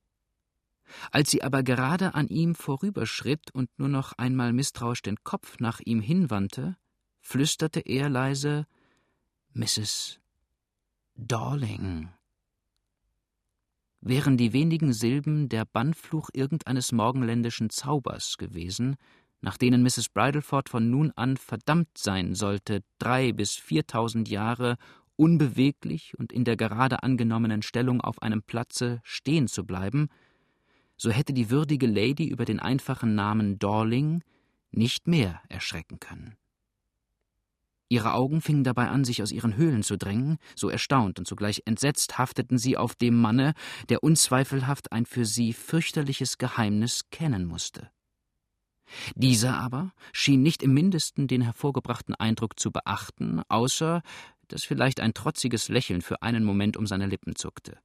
Als 1.11 1.31
sie 1.31 1.41
aber 1.41 1.63
gerade 1.63 2.13
an 2.13 2.27
ihm 2.27 2.53
vorüberschritt 2.53 3.51
und 3.53 3.69
nur 3.77 3.89
noch 3.89 4.13
einmal 4.13 4.53
misstrauisch 4.53 5.01
den 5.01 5.23
Kopf 5.23 5.59
nach 5.59 5.79
ihm 5.83 5.99
hinwandte, 5.99 6.77
flüsterte 7.21 7.79
er 7.79 8.09
leise 8.09 8.67
Mrs. 9.53 10.19
Darling. 11.15 12.09
Wären 14.01 14.37
die 14.37 14.53
wenigen 14.53 14.93
Silben 14.93 15.49
der 15.49 15.65
Bannfluch 15.65 16.29
irgendeines 16.33 16.91
morgenländischen 16.91 17.71
Zaubers 17.71 18.37
gewesen, 18.37 18.97
nach 19.45 19.57
denen 19.57 19.83
Mrs. 19.83 20.09
Bridleford 20.09 20.69
von 20.69 20.89
nun 20.89 21.11
an 21.15 21.37
verdammt 21.37 21.99
sein 21.99 22.33
sollte, 22.33 22.81
drei 22.97 23.31
bis 23.31 23.55
viertausend 23.55 24.27
Jahre 24.27 24.75
unbeweglich 25.17 26.17
und 26.17 26.33
in 26.33 26.45
der 26.45 26.57
gerade 26.57 27.03
angenommenen 27.03 27.61
Stellung 27.61 28.01
auf 28.01 28.23
einem 28.23 28.41
Platze 28.41 29.01
stehen 29.03 29.47
zu 29.47 29.63
bleiben, 29.63 30.09
so 30.97 31.11
hätte 31.11 31.31
die 31.31 31.51
würdige 31.51 31.85
Lady 31.85 32.27
über 32.27 32.43
den 32.43 32.59
einfachen 32.59 33.13
Namen 33.13 33.59
Dorling 33.59 34.23
nicht 34.71 35.07
mehr 35.07 35.39
erschrecken 35.47 35.99
können. 35.99 36.35
Ihre 37.87 38.13
Augen 38.13 38.41
fingen 38.41 38.63
dabei 38.63 38.87
an, 38.87 39.05
sich 39.05 39.21
aus 39.21 39.31
ihren 39.31 39.55
Höhlen 39.55 39.83
zu 39.83 39.95
drängen, 39.95 40.39
so 40.55 40.69
erstaunt 40.69 41.19
und 41.19 41.27
zugleich 41.27 41.61
entsetzt 41.65 42.17
hafteten 42.17 42.57
sie 42.57 42.77
auf 42.77 42.95
dem 42.95 43.21
Manne, 43.21 43.53
der 43.89 44.03
unzweifelhaft 44.03 44.91
ein 44.91 45.05
für 45.05 45.23
sie 45.23 45.53
fürchterliches 45.53 46.39
Geheimnis 46.39 47.11
kennen 47.11 47.45
musste. 47.45 47.91
Dieser 49.15 49.57
aber 49.57 49.91
schien 50.13 50.41
nicht 50.41 50.63
im 50.63 50.73
mindesten 50.73 51.27
den 51.27 51.41
hervorgebrachten 51.41 52.15
Eindruck 52.15 52.59
zu 52.59 52.71
beachten, 52.71 53.41
außer 53.47 54.01
dass 54.47 54.63
vielleicht 54.63 54.99
ein 54.99 55.13
trotziges 55.13 55.69
Lächeln 55.69 56.01
für 56.01 56.21
einen 56.21 56.43
Moment 56.43 56.77
um 56.77 56.87
seine 56.87 57.07
Lippen 57.07 57.35
zuckte. 57.35 57.79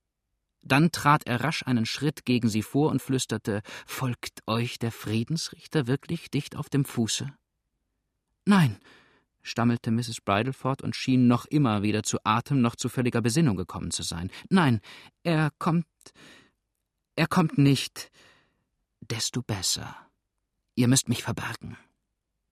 Dann 0.62 0.92
trat 0.92 1.26
er 1.26 1.42
rasch 1.42 1.62
einen 1.66 1.86
Schritt 1.86 2.24
gegen 2.26 2.48
sie 2.48 2.62
vor 2.62 2.90
und 2.90 3.00
flüsterte 3.00 3.62
Folgt 3.86 4.42
euch 4.46 4.78
der 4.78 4.92
Friedensrichter 4.92 5.86
wirklich 5.86 6.30
dicht 6.30 6.56
auf 6.56 6.68
dem 6.68 6.84
Fuße? 6.84 7.32
Nein, 8.44 8.78
stammelte 9.42 9.90
Mrs. 9.90 10.20
Bridleford 10.20 10.82
und 10.82 10.96
schien 10.96 11.26
noch 11.26 11.46
immer 11.46 11.82
weder 11.82 12.02
zu 12.02 12.18
Atem 12.24 12.60
noch 12.60 12.76
zu 12.76 12.88
völliger 12.88 13.22
Besinnung 13.22 13.56
gekommen 13.56 13.90
zu 13.90 14.02
sein. 14.02 14.30
Nein, 14.48 14.80
er 15.22 15.50
kommt. 15.58 15.86
Er 17.16 17.26
kommt 17.26 17.58
nicht. 17.58 18.10
Desto 19.00 19.42
besser. 19.42 19.96
Ihr 20.80 20.88
müsst 20.88 21.10
mich 21.10 21.22
verbergen. 21.22 21.76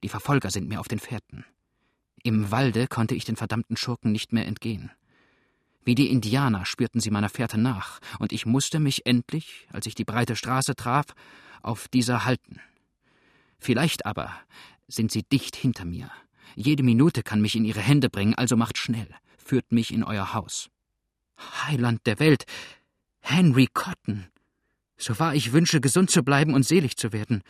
Die 0.03 0.11
Verfolger 0.11 0.51
sind 0.51 0.69
mir 0.69 0.81
auf 0.81 0.89
den 0.89 0.99
Fährten. 0.99 1.47
Im 2.23 2.51
Walde 2.51 2.87
konnte 2.87 3.15
ich 3.15 3.25
den 3.25 3.37
verdammten 3.37 3.79
Schurken 3.79 4.13
nicht 4.13 4.35
mehr 4.35 4.47
entgehen. 4.47 4.91
Wie 5.83 5.95
die 5.95 6.11
Indianer 6.11 6.67
spürten 6.67 7.01
sie 7.01 7.11
meiner 7.11 7.31
Fährte 7.31 7.57
nach, 7.57 8.01
und 8.19 8.35
ich 8.35 8.45
musste 8.45 8.81
mich 8.81 9.07
endlich, 9.07 9.67
als 9.73 9.87
ich 9.87 9.95
die 9.95 10.05
breite 10.05 10.37
Straße 10.37 10.77
traf, 10.77 11.07
auf 11.63 11.89
dieser 11.89 12.27
halten. 12.27 12.61
Vielleicht 13.59 14.05
aber 14.05 14.31
sind 14.89 15.11
sie 15.11 15.23
dicht 15.23 15.57
hinter 15.57 15.87
mir. 15.87 16.11
Jede 16.55 16.83
Minute 16.83 17.23
kann 17.23 17.41
mich 17.41 17.57
in 17.57 17.65
ihre 17.65 17.81
Hände 17.81 18.11
bringen, 18.11 18.35
also 18.35 18.59
macht 18.59 18.77
schnell, 18.77 19.09
führt 19.39 19.73
mich 19.73 19.91
in 19.91 20.05
euer 20.05 20.35
Haus. 20.35 20.69
Heiland 21.65 22.07
der 22.07 22.19
Welt, 22.19 22.45
Henry 23.21 23.69
Cotton. 23.73 24.27
So 24.99 25.19
wahr 25.19 25.35
ich 25.35 25.55
wünsche, 25.55 25.81
gesund 25.81 26.11
zu 26.11 26.23
bleiben 26.23 26.53
und 26.53 26.65
selig 26.67 26.99
zu 26.99 27.15
werden. 27.15 27.43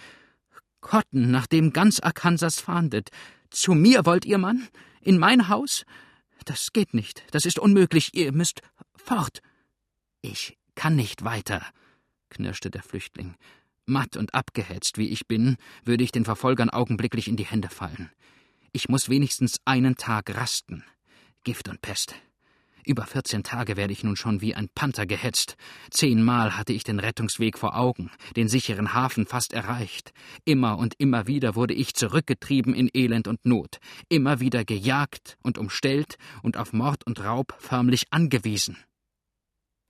Cotton, 0.80 1.30
nach 1.30 1.46
dem 1.46 1.72
ganz 1.72 2.00
Arkansas 2.00 2.60
fahndet. 2.60 3.10
Zu 3.50 3.74
mir 3.74 4.06
wollt 4.06 4.24
ihr, 4.24 4.38
Mann? 4.38 4.68
In 5.00 5.18
mein 5.18 5.48
Haus? 5.48 5.84
Das 6.44 6.72
geht 6.72 6.94
nicht. 6.94 7.24
Das 7.30 7.44
ist 7.44 7.58
unmöglich. 7.58 8.14
Ihr 8.14 8.32
müsst 8.32 8.62
fort. 8.94 9.40
Ich 10.22 10.56
kann 10.74 10.96
nicht 10.96 11.24
weiter, 11.24 11.62
knirschte 12.30 12.70
der 12.70 12.82
Flüchtling. 12.82 13.34
Matt 13.86 14.16
und 14.16 14.34
abgehetzt 14.34 14.98
wie 14.98 15.08
ich 15.08 15.26
bin, 15.26 15.56
würde 15.84 16.04
ich 16.04 16.12
den 16.12 16.24
Verfolgern 16.24 16.70
augenblicklich 16.70 17.26
in 17.28 17.36
die 17.36 17.46
Hände 17.46 17.68
fallen. 17.68 18.10
Ich 18.72 18.88
muss 18.88 19.08
wenigstens 19.08 19.60
einen 19.64 19.96
Tag 19.96 20.34
rasten. 20.36 20.84
Gift 21.42 21.68
und 21.68 21.80
Pest. 21.80 22.14
Über 22.88 23.04
vierzehn 23.04 23.42
Tage 23.42 23.76
werde 23.76 23.92
ich 23.92 24.02
nun 24.02 24.16
schon 24.16 24.40
wie 24.40 24.54
ein 24.54 24.70
Panther 24.74 25.04
gehetzt. 25.04 25.58
Zehnmal 25.90 26.56
hatte 26.56 26.72
ich 26.72 26.84
den 26.84 27.00
Rettungsweg 27.00 27.58
vor 27.58 27.76
Augen, 27.76 28.10
den 28.34 28.48
sicheren 28.48 28.94
Hafen 28.94 29.26
fast 29.26 29.52
erreicht. 29.52 30.14
Immer 30.46 30.78
und 30.78 30.94
immer 30.96 31.26
wieder 31.26 31.54
wurde 31.54 31.74
ich 31.74 31.92
zurückgetrieben 31.92 32.72
in 32.72 32.88
Elend 32.94 33.28
und 33.28 33.44
Not, 33.44 33.76
immer 34.08 34.40
wieder 34.40 34.64
gejagt 34.64 35.36
und 35.42 35.58
umstellt 35.58 36.16
und 36.42 36.56
auf 36.56 36.72
Mord 36.72 37.06
und 37.06 37.22
Raub 37.22 37.54
förmlich 37.58 38.04
angewiesen. 38.10 38.78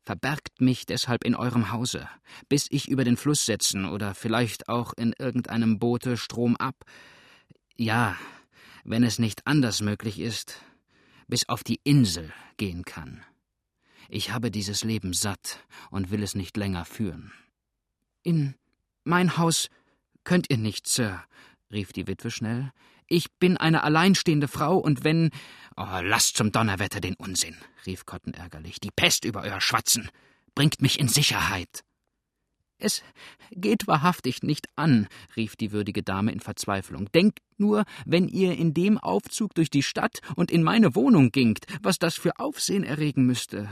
Verbergt 0.02 0.60
mich 0.60 0.84
deshalb 0.84 1.22
in 1.22 1.36
eurem 1.36 1.70
Hause, 1.70 2.08
bis 2.48 2.66
ich 2.68 2.88
über 2.88 3.04
den 3.04 3.16
Fluss 3.16 3.46
setzen 3.46 3.84
oder 3.84 4.16
vielleicht 4.16 4.68
auch 4.68 4.92
in 4.96 5.14
irgendeinem 5.16 5.78
Boote 5.78 6.16
stromab. 6.16 6.74
Ja, 7.76 8.16
wenn 8.82 9.04
es 9.04 9.20
nicht 9.20 9.46
anders 9.46 9.82
möglich 9.82 10.18
ist, 10.18 10.60
bis 11.28 11.48
auf 11.48 11.62
die 11.62 11.80
Insel 11.84 12.32
gehen 12.56 12.84
kann. 12.84 13.24
Ich 14.08 14.32
habe 14.32 14.50
dieses 14.50 14.84
Leben 14.84 15.12
satt 15.12 15.60
und 15.90 16.10
will 16.10 16.22
es 16.22 16.34
nicht 16.34 16.56
länger 16.56 16.84
führen. 16.84 17.32
In 18.22 18.54
mein 19.04 19.36
Haus 19.36 19.68
könnt 20.24 20.50
ihr 20.50 20.58
nicht, 20.58 20.88
Sir, 20.88 21.22
rief 21.70 21.92
die 21.92 22.06
Witwe 22.06 22.30
schnell. 22.30 22.72
Ich 23.06 23.32
bin 23.38 23.56
eine 23.56 23.84
alleinstehende 23.84 24.48
Frau, 24.48 24.76
und 24.76 25.04
wenn. 25.04 25.30
Oh, 25.76 26.00
lasst 26.02 26.36
zum 26.36 26.52
Donnerwetter 26.52 27.00
den 27.00 27.14
Unsinn, 27.14 27.56
rief 27.86 28.04
Cotton 28.04 28.34
ärgerlich. 28.34 28.80
Die 28.80 28.90
Pest 28.90 29.24
über 29.24 29.42
euer 29.42 29.60
Schwatzen. 29.60 30.10
Bringt 30.54 30.82
mich 30.82 30.98
in 30.98 31.08
Sicherheit. 31.08 31.84
Es 32.78 33.02
geht 33.50 33.88
wahrhaftig 33.88 34.42
nicht 34.42 34.68
an, 34.76 35.08
rief 35.36 35.56
die 35.56 35.72
würdige 35.72 36.02
Dame 36.02 36.30
in 36.32 36.40
Verzweiflung. 36.40 37.10
Denkt 37.12 37.40
nur, 37.56 37.84
wenn 38.06 38.28
ihr 38.28 38.56
in 38.56 38.72
dem 38.72 38.98
Aufzug 38.98 39.54
durch 39.54 39.68
die 39.68 39.82
Stadt 39.82 40.20
und 40.36 40.50
in 40.50 40.62
meine 40.62 40.94
Wohnung 40.94 41.30
gingt, 41.30 41.66
was 41.82 41.98
das 41.98 42.14
für 42.14 42.38
Aufsehen 42.38 42.84
erregen 42.84 43.26
müsste. 43.26 43.68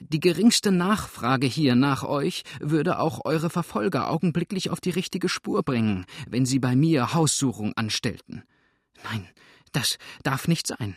Die 0.00 0.20
geringste 0.20 0.72
Nachfrage 0.72 1.46
hier 1.46 1.74
nach 1.74 2.02
euch 2.04 2.44
würde 2.60 2.98
auch 2.98 3.24
eure 3.24 3.50
Verfolger 3.50 4.10
augenblicklich 4.10 4.70
auf 4.70 4.80
die 4.80 4.90
richtige 4.90 5.28
Spur 5.28 5.62
bringen, 5.62 6.04
wenn 6.28 6.46
sie 6.46 6.58
bei 6.58 6.76
mir 6.76 7.14
Haussuchung 7.14 7.72
anstellten. 7.74 8.42
Nein, 9.04 9.26
das 9.72 9.98
darf 10.22 10.48
nicht 10.48 10.66
sein. 10.66 10.96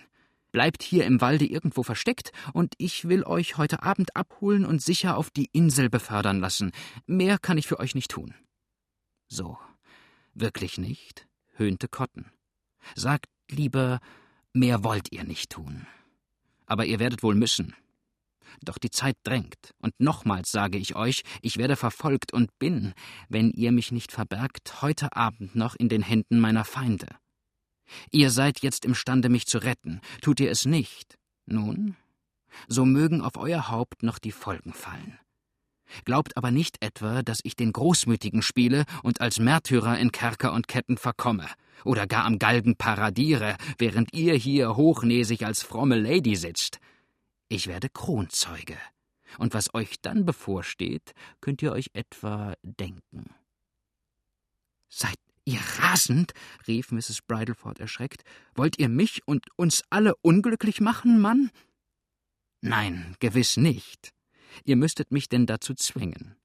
Bleibt 0.51 0.81
hier 0.83 1.05
im 1.05 1.21
Walde 1.21 1.45
irgendwo 1.45 1.83
versteckt, 1.83 2.31
und 2.53 2.73
ich 2.77 3.07
will 3.07 3.23
euch 3.23 3.57
heute 3.57 3.83
Abend 3.83 4.15
abholen 4.15 4.65
und 4.65 4.81
sicher 4.81 5.17
auf 5.17 5.29
die 5.29 5.49
Insel 5.51 5.89
befördern 5.89 6.39
lassen. 6.39 6.71
Mehr 7.05 7.37
kann 7.37 7.57
ich 7.57 7.67
für 7.67 7.79
euch 7.79 7.95
nicht 7.95 8.11
tun. 8.11 8.33
So, 9.27 9.57
wirklich 10.33 10.77
nicht? 10.77 11.27
höhnte 11.53 11.87
Cotton. 11.87 12.31
Sagt 12.95 13.27
lieber, 13.49 13.99
mehr 14.53 14.83
wollt 14.83 15.11
ihr 15.11 15.23
nicht 15.23 15.51
tun. 15.51 15.85
Aber 16.65 16.85
ihr 16.85 16.99
werdet 16.99 17.21
wohl 17.21 17.35
müssen. 17.35 17.75
Doch 18.61 18.77
die 18.77 18.89
Zeit 18.89 19.17
drängt, 19.23 19.73
und 19.79 19.93
nochmals 19.99 20.51
sage 20.51 20.77
ich 20.77 20.95
euch, 20.95 21.23
ich 21.41 21.57
werde 21.57 21.75
verfolgt 21.75 22.33
und 22.33 22.57
bin, 22.57 22.93
wenn 23.27 23.51
ihr 23.51 23.71
mich 23.71 23.91
nicht 23.91 24.11
verbergt, 24.11 24.81
heute 24.81 25.15
Abend 25.15 25.55
noch 25.55 25.75
in 25.75 25.89
den 25.89 26.01
Händen 26.01 26.39
meiner 26.39 26.65
Feinde. 26.65 27.07
Ihr 28.11 28.31
seid 28.31 28.59
jetzt 28.59 28.85
imstande, 28.85 29.29
mich 29.29 29.47
zu 29.47 29.59
retten. 29.59 30.01
Tut 30.21 30.39
ihr 30.39 30.51
es 30.51 30.65
nicht? 30.65 31.17
Nun, 31.45 31.95
so 32.67 32.85
mögen 32.85 33.21
auf 33.21 33.37
euer 33.37 33.69
Haupt 33.69 34.03
noch 34.03 34.19
die 34.19 34.31
Folgen 34.31 34.73
fallen. 34.73 35.19
Glaubt 36.05 36.37
aber 36.37 36.51
nicht 36.51 36.83
etwa, 36.83 37.23
dass 37.23 37.39
ich 37.43 37.55
den 37.55 37.73
Großmütigen 37.73 38.41
spiele 38.41 38.85
und 39.01 39.21
als 39.21 39.39
Märtyrer 39.39 39.97
in 39.97 40.11
Kerker 40.11 40.53
und 40.53 40.67
Ketten 40.67 40.97
verkomme 40.97 41.47
oder 41.83 42.05
gar 42.07 42.25
am 42.25 42.39
Galgen 42.39 42.75
paradiere, 42.75 43.55
während 43.77 44.13
ihr 44.13 44.35
hier 44.35 44.75
hochnäsig 44.75 45.45
als 45.45 45.63
fromme 45.63 45.95
Lady 45.95 46.35
sitzt. 46.35 46.79
Ich 47.47 47.67
werde 47.67 47.89
Kronzeuge. 47.89 48.77
Und 49.37 49.53
was 49.53 49.73
euch 49.73 50.01
dann 50.01 50.25
bevorsteht, 50.25 51.13
könnt 51.41 51.61
ihr 51.61 51.71
euch 51.71 51.89
etwa 51.93 52.53
denken. 52.63 53.33
Seid 54.89 55.17
Ihr 55.49 55.61
rasend, 55.79 56.33
rief 56.67 56.91
Mrs. 56.91 57.23
Bridleford 57.23 57.79
erschreckt, 57.79 58.23
wollt 58.53 58.77
ihr 58.77 58.87
mich 58.87 59.27
und 59.27 59.47
uns 59.55 59.83
alle 59.89 60.15
unglücklich 60.17 60.79
machen, 60.79 61.19
Mann? 61.19 61.49
Nein, 62.61 63.15
gewiss 63.19 63.57
nicht. 63.57 64.13
Ihr 64.63 64.75
müsstet 64.75 65.11
mich 65.11 65.27
denn 65.27 65.47
dazu 65.47 65.73
zwingen. 65.73 66.35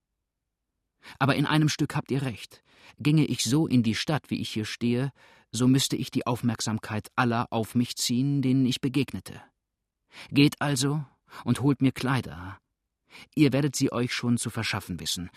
Aber 1.19 1.37
in 1.37 1.45
einem 1.45 1.69
Stück 1.69 1.95
habt 1.95 2.11
ihr 2.12 2.23
recht. 2.23 2.62
Ginge 2.99 3.27
ich 3.27 3.45
so 3.45 3.67
in 3.67 3.83
die 3.83 3.95
Stadt, 3.95 4.31
wie 4.31 4.40
ich 4.40 4.49
hier 4.49 4.64
stehe, 4.64 5.12
so 5.51 5.69
müsste 5.69 5.97
ich 5.97 6.11
die 6.11 6.27
Aufmerksamkeit 6.27 7.09
aller 7.14 7.53
auf 7.53 7.75
mich 7.75 7.97
ziehen, 7.97 8.40
denen 8.40 8.64
ich 8.64 8.81
begegnete. 8.81 9.43
Geht 10.31 10.62
also 10.62 11.05
und 11.45 11.61
holt 11.61 11.83
mir 11.83 11.93
Kleider. 11.93 12.59
Ihr 13.35 13.53
werdet 13.53 13.77
sie 13.77 13.93
euch 13.93 14.14
schon 14.14 14.38
zu 14.38 14.49
verschaffen 14.49 14.99
wissen. 14.99 15.29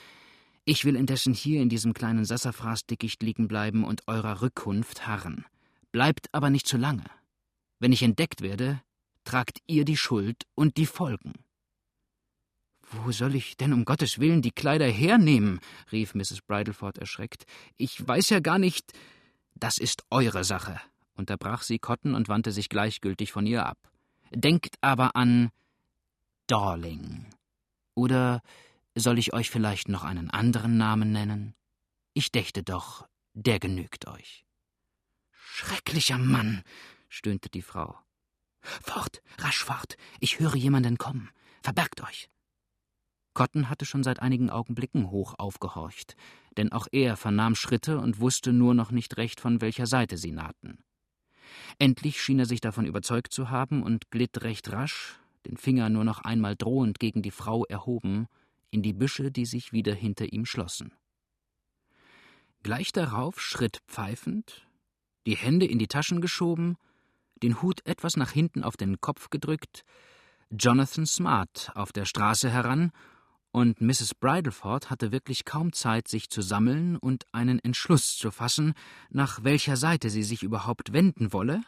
Ich 0.69 0.83
will 0.83 0.97
indessen 0.97 1.33
hier 1.33 1.61
in 1.61 1.69
diesem 1.69 1.93
kleinen 1.93 2.25
Sassafrasdickicht 2.25 3.23
liegen 3.23 3.47
bleiben 3.47 3.85
und 3.85 4.05
eurer 4.05 4.41
Rückkunft 4.41 5.07
harren. 5.07 5.45
Bleibt 5.93 6.27
aber 6.33 6.49
nicht 6.49 6.67
zu 6.67 6.75
lange. 6.75 7.05
Wenn 7.79 7.93
ich 7.93 8.03
entdeckt 8.03 8.41
werde, 8.41 8.81
tragt 9.23 9.59
ihr 9.67 9.85
die 9.85 9.95
Schuld 9.95 10.43
und 10.55 10.75
die 10.75 10.85
Folgen. 10.85 11.31
Wo 12.81 13.13
soll 13.13 13.35
ich 13.35 13.55
denn 13.55 13.71
um 13.71 13.85
Gottes 13.85 14.19
Willen 14.19 14.41
die 14.41 14.51
Kleider 14.51 14.87
hernehmen? 14.87 15.61
rief 15.93 16.13
Mrs. 16.13 16.41
Bridleford 16.45 16.97
erschreckt. 16.97 17.45
Ich 17.77 18.05
weiß 18.05 18.29
ja 18.29 18.41
gar 18.41 18.59
nicht. 18.59 18.91
Das 19.55 19.77
ist 19.77 20.03
eure 20.09 20.43
Sache, 20.43 20.81
unterbrach 21.13 21.61
sie 21.61 21.79
Cotton 21.79 22.13
und 22.13 22.27
wandte 22.27 22.51
sich 22.51 22.67
gleichgültig 22.67 23.31
von 23.31 23.45
ihr 23.45 23.65
ab. 23.65 23.77
Denkt 24.31 24.75
aber 24.81 25.15
an 25.15 25.49
Darling. 26.47 27.25
Oder 27.95 28.41
soll 28.99 29.19
ich 29.19 29.33
euch 29.33 29.49
vielleicht 29.49 29.89
noch 29.89 30.03
einen 30.03 30.29
anderen 30.29 30.77
Namen 30.77 31.11
nennen? 31.11 31.55
Ich 32.13 32.31
dächte 32.31 32.63
doch, 32.63 33.07
der 33.33 33.59
genügt 33.59 34.07
euch. 34.07 34.45
Schrecklicher 35.31 36.17
Mann, 36.17 36.63
stöhnte 37.09 37.49
die 37.49 37.61
Frau. 37.61 37.97
Fort, 38.61 39.21
rasch 39.39 39.63
fort, 39.63 39.97
ich 40.19 40.39
höre 40.39 40.55
jemanden 40.55 40.97
kommen. 40.97 41.29
Verbergt 41.61 42.01
euch. 42.01 42.29
Cotton 43.33 43.69
hatte 43.69 43.85
schon 43.85 44.03
seit 44.03 44.19
einigen 44.19 44.49
Augenblicken 44.49 45.11
hoch 45.11 45.35
aufgehorcht, 45.37 46.15
denn 46.57 46.71
auch 46.71 46.87
er 46.91 47.17
vernahm 47.17 47.53
Schritte 47.53 47.99
und 47.99 48.19
wusste 48.19 48.51
nur 48.51 48.73
noch 48.73 48.89
nicht 48.89 49.17
recht, 49.17 49.39
von 49.39 49.61
welcher 49.61 49.85
Seite 49.85 50.17
sie 50.17 50.31
nahten. 50.31 50.83
Endlich 51.77 52.21
schien 52.21 52.39
er 52.39 52.47
sich 52.47 52.61
davon 52.61 52.85
überzeugt 52.85 53.33
zu 53.33 53.49
haben 53.51 53.83
und 53.83 54.09
glitt 54.09 54.41
recht 54.41 54.71
rasch, 54.71 55.19
den 55.45 55.57
Finger 55.57 55.89
nur 55.89 56.03
noch 56.03 56.19
einmal 56.19 56.55
drohend 56.55 56.99
gegen 56.99 57.21
die 57.21 57.31
Frau 57.31 57.63
erhoben, 57.65 58.27
in 58.77 58.83
die 58.83 58.93
Büsche, 58.93 59.31
die 59.31 59.47
sich 59.47 59.73
wieder 59.73 59.95
hinter 59.95 60.31
ihm 60.31 60.45
schlossen. 60.45 60.93
Gleich 62.61 62.91
darauf 62.91 63.41
schritt 63.41 63.81
pfeifend, 63.87 64.67
die 65.25 65.35
Hände 65.35 65.65
in 65.65 65.79
die 65.79 65.87
Taschen 65.87 66.21
geschoben, 66.21 66.77
den 67.41 67.63
Hut 67.63 67.83
etwas 67.87 68.17
nach 68.17 68.31
hinten 68.31 68.63
auf 68.63 68.77
den 68.77 69.01
Kopf 69.01 69.31
gedrückt, 69.31 69.83
Jonathan 70.51 71.07
Smart 71.07 71.71
auf 71.73 71.91
der 71.91 72.05
Straße 72.05 72.51
heran, 72.51 72.91
und 73.51 73.81
Mrs. 73.81 74.13
Bridleford 74.13 74.91
hatte 74.91 75.11
wirklich 75.11 75.43
kaum 75.43 75.73
Zeit, 75.73 76.07
sich 76.07 76.29
zu 76.29 76.43
sammeln 76.43 76.97
und 76.97 77.25
einen 77.31 77.57
Entschluss 77.57 78.15
zu 78.15 78.29
fassen, 78.29 78.75
nach 79.09 79.43
welcher 79.43 79.75
Seite 79.75 80.11
sie 80.11 80.21
sich 80.21 80.43
überhaupt 80.43 80.93
wenden 80.93 81.33
wolle, 81.33 81.63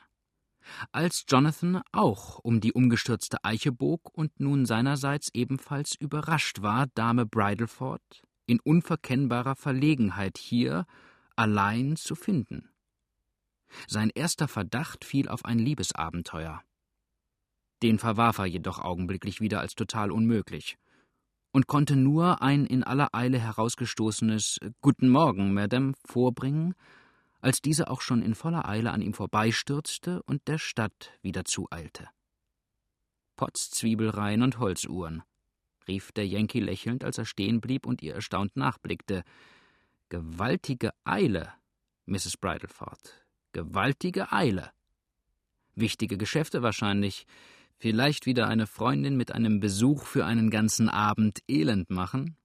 als 0.91 1.25
Jonathan 1.27 1.81
auch 1.91 2.39
um 2.39 2.61
die 2.61 2.73
umgestürzte 2.73 3.43
Eiche 3.43 3.71
bog 3.71 4.09
und 4.13 4.39
nun 4.39 4.65
seinerseits 4.65 5.29
ebenfalls 5.33 5.95
überrascht 5.95 6.61
war, 6.61 6.87
Dame 6.95 7.25
Bridleford 7.25 8.23
in 8.45 8.59
unverkennbarer 8.59 9.55
Verlegenheit 9.55 10.37
hier 10.37 10.85
allein 11.35 11.95
zu 11.95 12.15
finden. 12.15 12.69
Sein 13.87 14.09
erster 14.13 14.47
Verdacht 14.47 15.05
fiel 15.05 15.29
auf 15.29 15.45
ein 15.45 15.59
Liebesabenteuer. 15.59 16.61
Den 17.83 17.99
verwarf 17.99 18.39
er 18.39 18.47
jedoch 18.47 18.79
augenblicklich 18.79 19.39
wieder 19.39 19.59
als 19.59 19.75
total 19.75 20.11
unmöglich 20.11 20.77
und 21.51 21.67
konnte 21.67 21.95
nur 21.95 22.41
ein 22.41 22.65
in 22.65 22.83
aller 22.83 23.13
Eile 23.13 23.39
herausgestoßenes 23.39 24.59
Guten 24.81 25.09
Morgen, 25.09 25.53
Madame, 25.53 25.93
vorbringen, 26.05 26.73
als 27.41 27.61
diese 27.61 27.89
auch 27.89 28.01
schon 28.01 28.21
in 28.21 28.35
voller 28.35 28.67
Eile 28.67 28.91
an 28.91 29.01
ihm 29.01 29.13
vorbeistürzte 29.13 30.21
und 30.23 30.47
der 30.47 30.57
Stadt 30.57 31.11
wieder 31.21 31.45
zueilte. 31.45 32.07
Potz 33.35 33.69
Zwiebelreihen 33.71 34.43
und 34.43 34.59
Holzuhren, 34.59 35.23
rief 35.87 36.11
der 36.11 36.27
Yankee 36.27 36.59
lächelnd, 36.59 37.03
als 37.03 37.17
er 37.17 37.25
stehen 37.25 37.61
blieb 37.61 37.85
und 37.85 38.01
ihr 38.01 38.13
erstaunt 38.13 38.55
nachblickte. 38.55 39.23
Gewaltige 40.09 40.91
Eile, 41.03 41.53
Mrs. 42.05 42.37
Bridleford, 42.37 43.25
gewaltige 43.53 44.31
Eile. 44.31 44.71
Wichtige 45.75 46.17
Geschäfte 46.17 46.61
wahrscheinlich, 46.61 47.25
vielleicht 47.77 48.25
wieder 48.25 48.47
eine 48.47 48.67
Freundin 48.67 49.15
mit 49.15 49.31
einem 49.31 49.59
Besuch 49.59 50.03
für 50.03 50.25
einen 50.25 50.49
ganzen 50.49 50.89
Abend 50.89 51.39
elend 51.47 51.89
machen? 51.89 52.35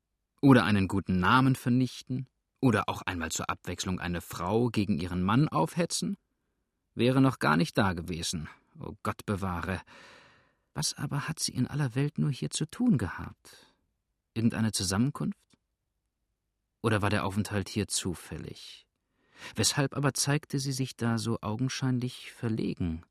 Oder 0.40 0.64
einen 0.64 0.88
guten 0.88 1.18
Namen 1.18 1.56
vernichten? 1.56 2.28
Oder 2.64 2.88
auch 2.88 3.02
einmal 3.02 3.30
zur 3.30 3.50
Abwechslung 3.50 4.00
eine 4.00 4.22
Frau 4.22 4.70
gegen 4.70 4.98
ihren 4.98 5.22
Mann 5.22 5.50
aufhetzen? 5.50 6.16
Wäre 6.94 7.20
noch 7.20 7.38
gar 7.38 7.58
nicht 7.58 7.76
da 7.76 7.92
gewesen. 7.92 8.48
Oh 8.80 8.94
Gott 9.02 9.26
bewahre. 9.26 9.82
Was 10.72 10.94
aber 10.94 11.28
hat 11.28 11.40
sie 11.40 11.52
in 11.52 11.66
aller 11.66 11.94
Welt 11.94 12.16
nur 12.16 12.30
hier 12.30 12.48
zu 12.48 12.64
tun 12.64 12.96
gehabt? 12.96 13.70
Irgendeine 14.32 14.72
Zusammenkunft? 14.72 15.36
Oder 16.80 17.02
war 17.02 17.10
der 17.10 17.26
Aufenthalt 17.26 17.68
hier 17.68 17.86
zufällig? 17.86 18.86
Weshalb 19.54 19.94
aber 19.94 20.14
zeigte 20.14 20.58
sie 20.58 20.72
sich 20.72 20.96
da 20.96 21.18
so 21.18 21.36
augenscheinlich 21.42 22.32
verlegen? 22.32 23.04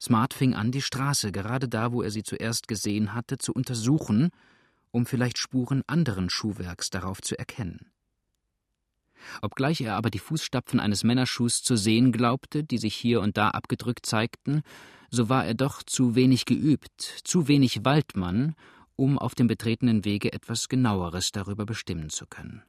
Smart 0.00 0.34
fing 0.34 0.54
an, 0.54 0.72
die 0.72 0.82
Straße, 0.82 1.30
gerade 1.30 1.68
da, 1.68 1.92
wo 1.92 2.02
er 2.02 2.10
sie 2.10 2.24
zuerst 2.24 2.66
gesehen 2.66 3.14
hatte, 3.14 3.38
zu 3.38 3.52
untersuchen, 3.52 4.30
um 4.90 5.06
vielleicht 5.06 5.38
Spuren 5.38 5.84
anderen 5.86 6.28
Schuhwerks 6.28 6.90
darauf 6.90 7.22
zu 7.22 7.38
erkennen. 7.38 7.92
Obgleich 9.40 9.80
er 9.80 9.94
aber 9.96 10.10
die 10.10 10.18
Fußstapfen 10.18 10.80
eines 10.80 11.04
Männerschuhs 11.04 11.62
zu 11.62 11.76
sehen 11.76 12.12
glaubte, 12.12 12.64
die 12.64 12.78
sich 12.78 12.94
hier 12.94 13.20
und 13.20 13.36
da 13.36 13.48
abgedrückt 13.48 14.06
zeigten, 14.06 14.62
so 15.10 15.28
war 15.28 15.44
er 15.44 15.54
doch 15.54 15.82
zu 15.82 16.14
wenig 16.14 16.46
geübt, 16.46 17.20
zu 17.24 17.48
wenig 17.48 17.84
Waldmann, 17.84 18.54
um 18.96 19.18
auf 19.18 19.34
dem 19.34 19.46
betretenen 19.46 20.04
Wege 20.04 20.32
etwas 20.32 20.68
genaueres 20.68 21.32
darüber 21.32 21.66
bestimmen 21.66 22.08
zu 22.08 22.26
können. 22.26 22.62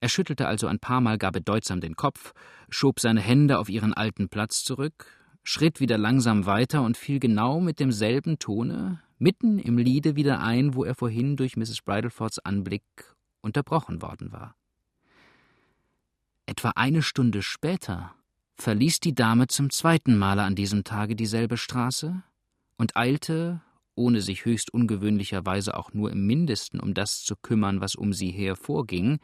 Er 0.00 0.08
schüttelte 0.08 0.46
also 0.46 0.66
ein 0.66 0.78
paar 0.78 1.00
Mal 1.00 1.18
gar 1.18 1.32
bedeutsam 1.32 1.80
den 1.80 1.96
Kopf, 1.96 2.32
schob 2.68 3.00
seine 3.00 3.20
Hände 3.20 3.58
auf 3.58 3.68
ihren 3.68 3.94
alten 3.94 4.28
Platz 4.28 4.62
zurück, 4.62 5.06
schritt 5.42 5.80
wieder 5.80 5.98
langsam 5.98 6.46
weiter 6.46 6.82
und 6.82 6.96
fiel 6.96 7.18
genau 7.18 7.60
mit 7.60 7.80
demselben 7.80 8.38
Tone 8.38 9.00
mitten 9.18 9.58
im 9.58 9.78
Liede 9.78 10.16
wieder 10.16 10.40
ein, 10.40 10.74
wo 10.74 10.84
er 10.84 10.94
vorhin 10.94 11.36
durch 11.36 11.56
Mrs. 11.56 11.82
Bridlefords 11.82 12.38
Anblick 12.40 12.84
unterbrochen 13.40 14.02
worden 14.02 14.32
war. 14.32 14.54
Etwa 16.46 16.70
eine 16.76 17.02
Stunde 17.02 17.42
später 17.42 18.14
verließ 18.54 19.00
die 19.00 19.14
Dame 19.14 19.48
zum 19.48 19.70
zweiten 19.70 20.16
Male 20.16 20.44
an 20.44 20.54
diesem 20.54 20.84
Tage 20.84 21.16
dieselbe 21.16 21.56
Straße 21.56 22.22
und 22.78 22.96
eilte, 22.96 23.60
ohne 23.96 24.20
sich 24.20 24.44
höchst 24.44 24.72
ungewöhnlicherweise 24.72 25.76
auch 25.76 25.92
nur 25.92 26.12
im 26.12 26.24
mindesten 26.24 26.78
um 26.78 26.94
das 26.94 27.24
zu 27.24 27.34
kümmern, 27.34 27.80
was 27.80 27.96
um 27.96 28.12
sie 28.12 28.30
her 28.30 28.54
vorging, 28.54 29.18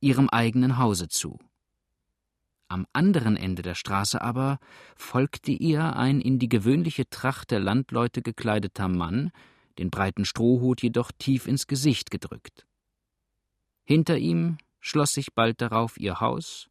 ihrem 0.00 0.28
eigenen 0.28 0.76
Hause 0.76 1.08
zu. 1.08 1.38
Am 2.66 2.86
anderen 2.92 3.36
Ende 3.36 3.62
der 3.62 3.76
Straße 3.76 4.20
aber 4.20 4.58
folgte 4.96 5.52
ihr 5.52 5.94
ein 5.94 6.20
in 6.20 6.40
die 6.40 6.48
gewöhnliche 6.48 7.08
Tracht 7.08 7.52
der 7.52 7.60
Landleute 7.60 8.20
gekleideter 8.20 8.88
Mann, 8.88 9.30
den 9.78 9.90
breiten 9.90 10.24
Strohhut 10.24 10.82
jedoch 10.82 11.12
tief 11.18 11.46
ins 11.46 11.68
Gesicht 11.68 12.10
gedrückt. 12.10 12.66
Hinter 13.84 14.18
ihm 14.18 14.56
schloss 14.84 15.12
sich 15.12 15.34
bald 15.34 15.60
darauf 15.62 15.98
ihr 15.98 16.20
Haus 16.20 16.68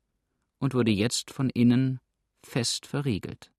und 0.59 0.75
wurde 0.75 0.91
jetzt 0.91 1.31
von 1.31 1.49
innen 1.49 1.99
fest 2.45 2.85
verriegelt. 2.85 3.52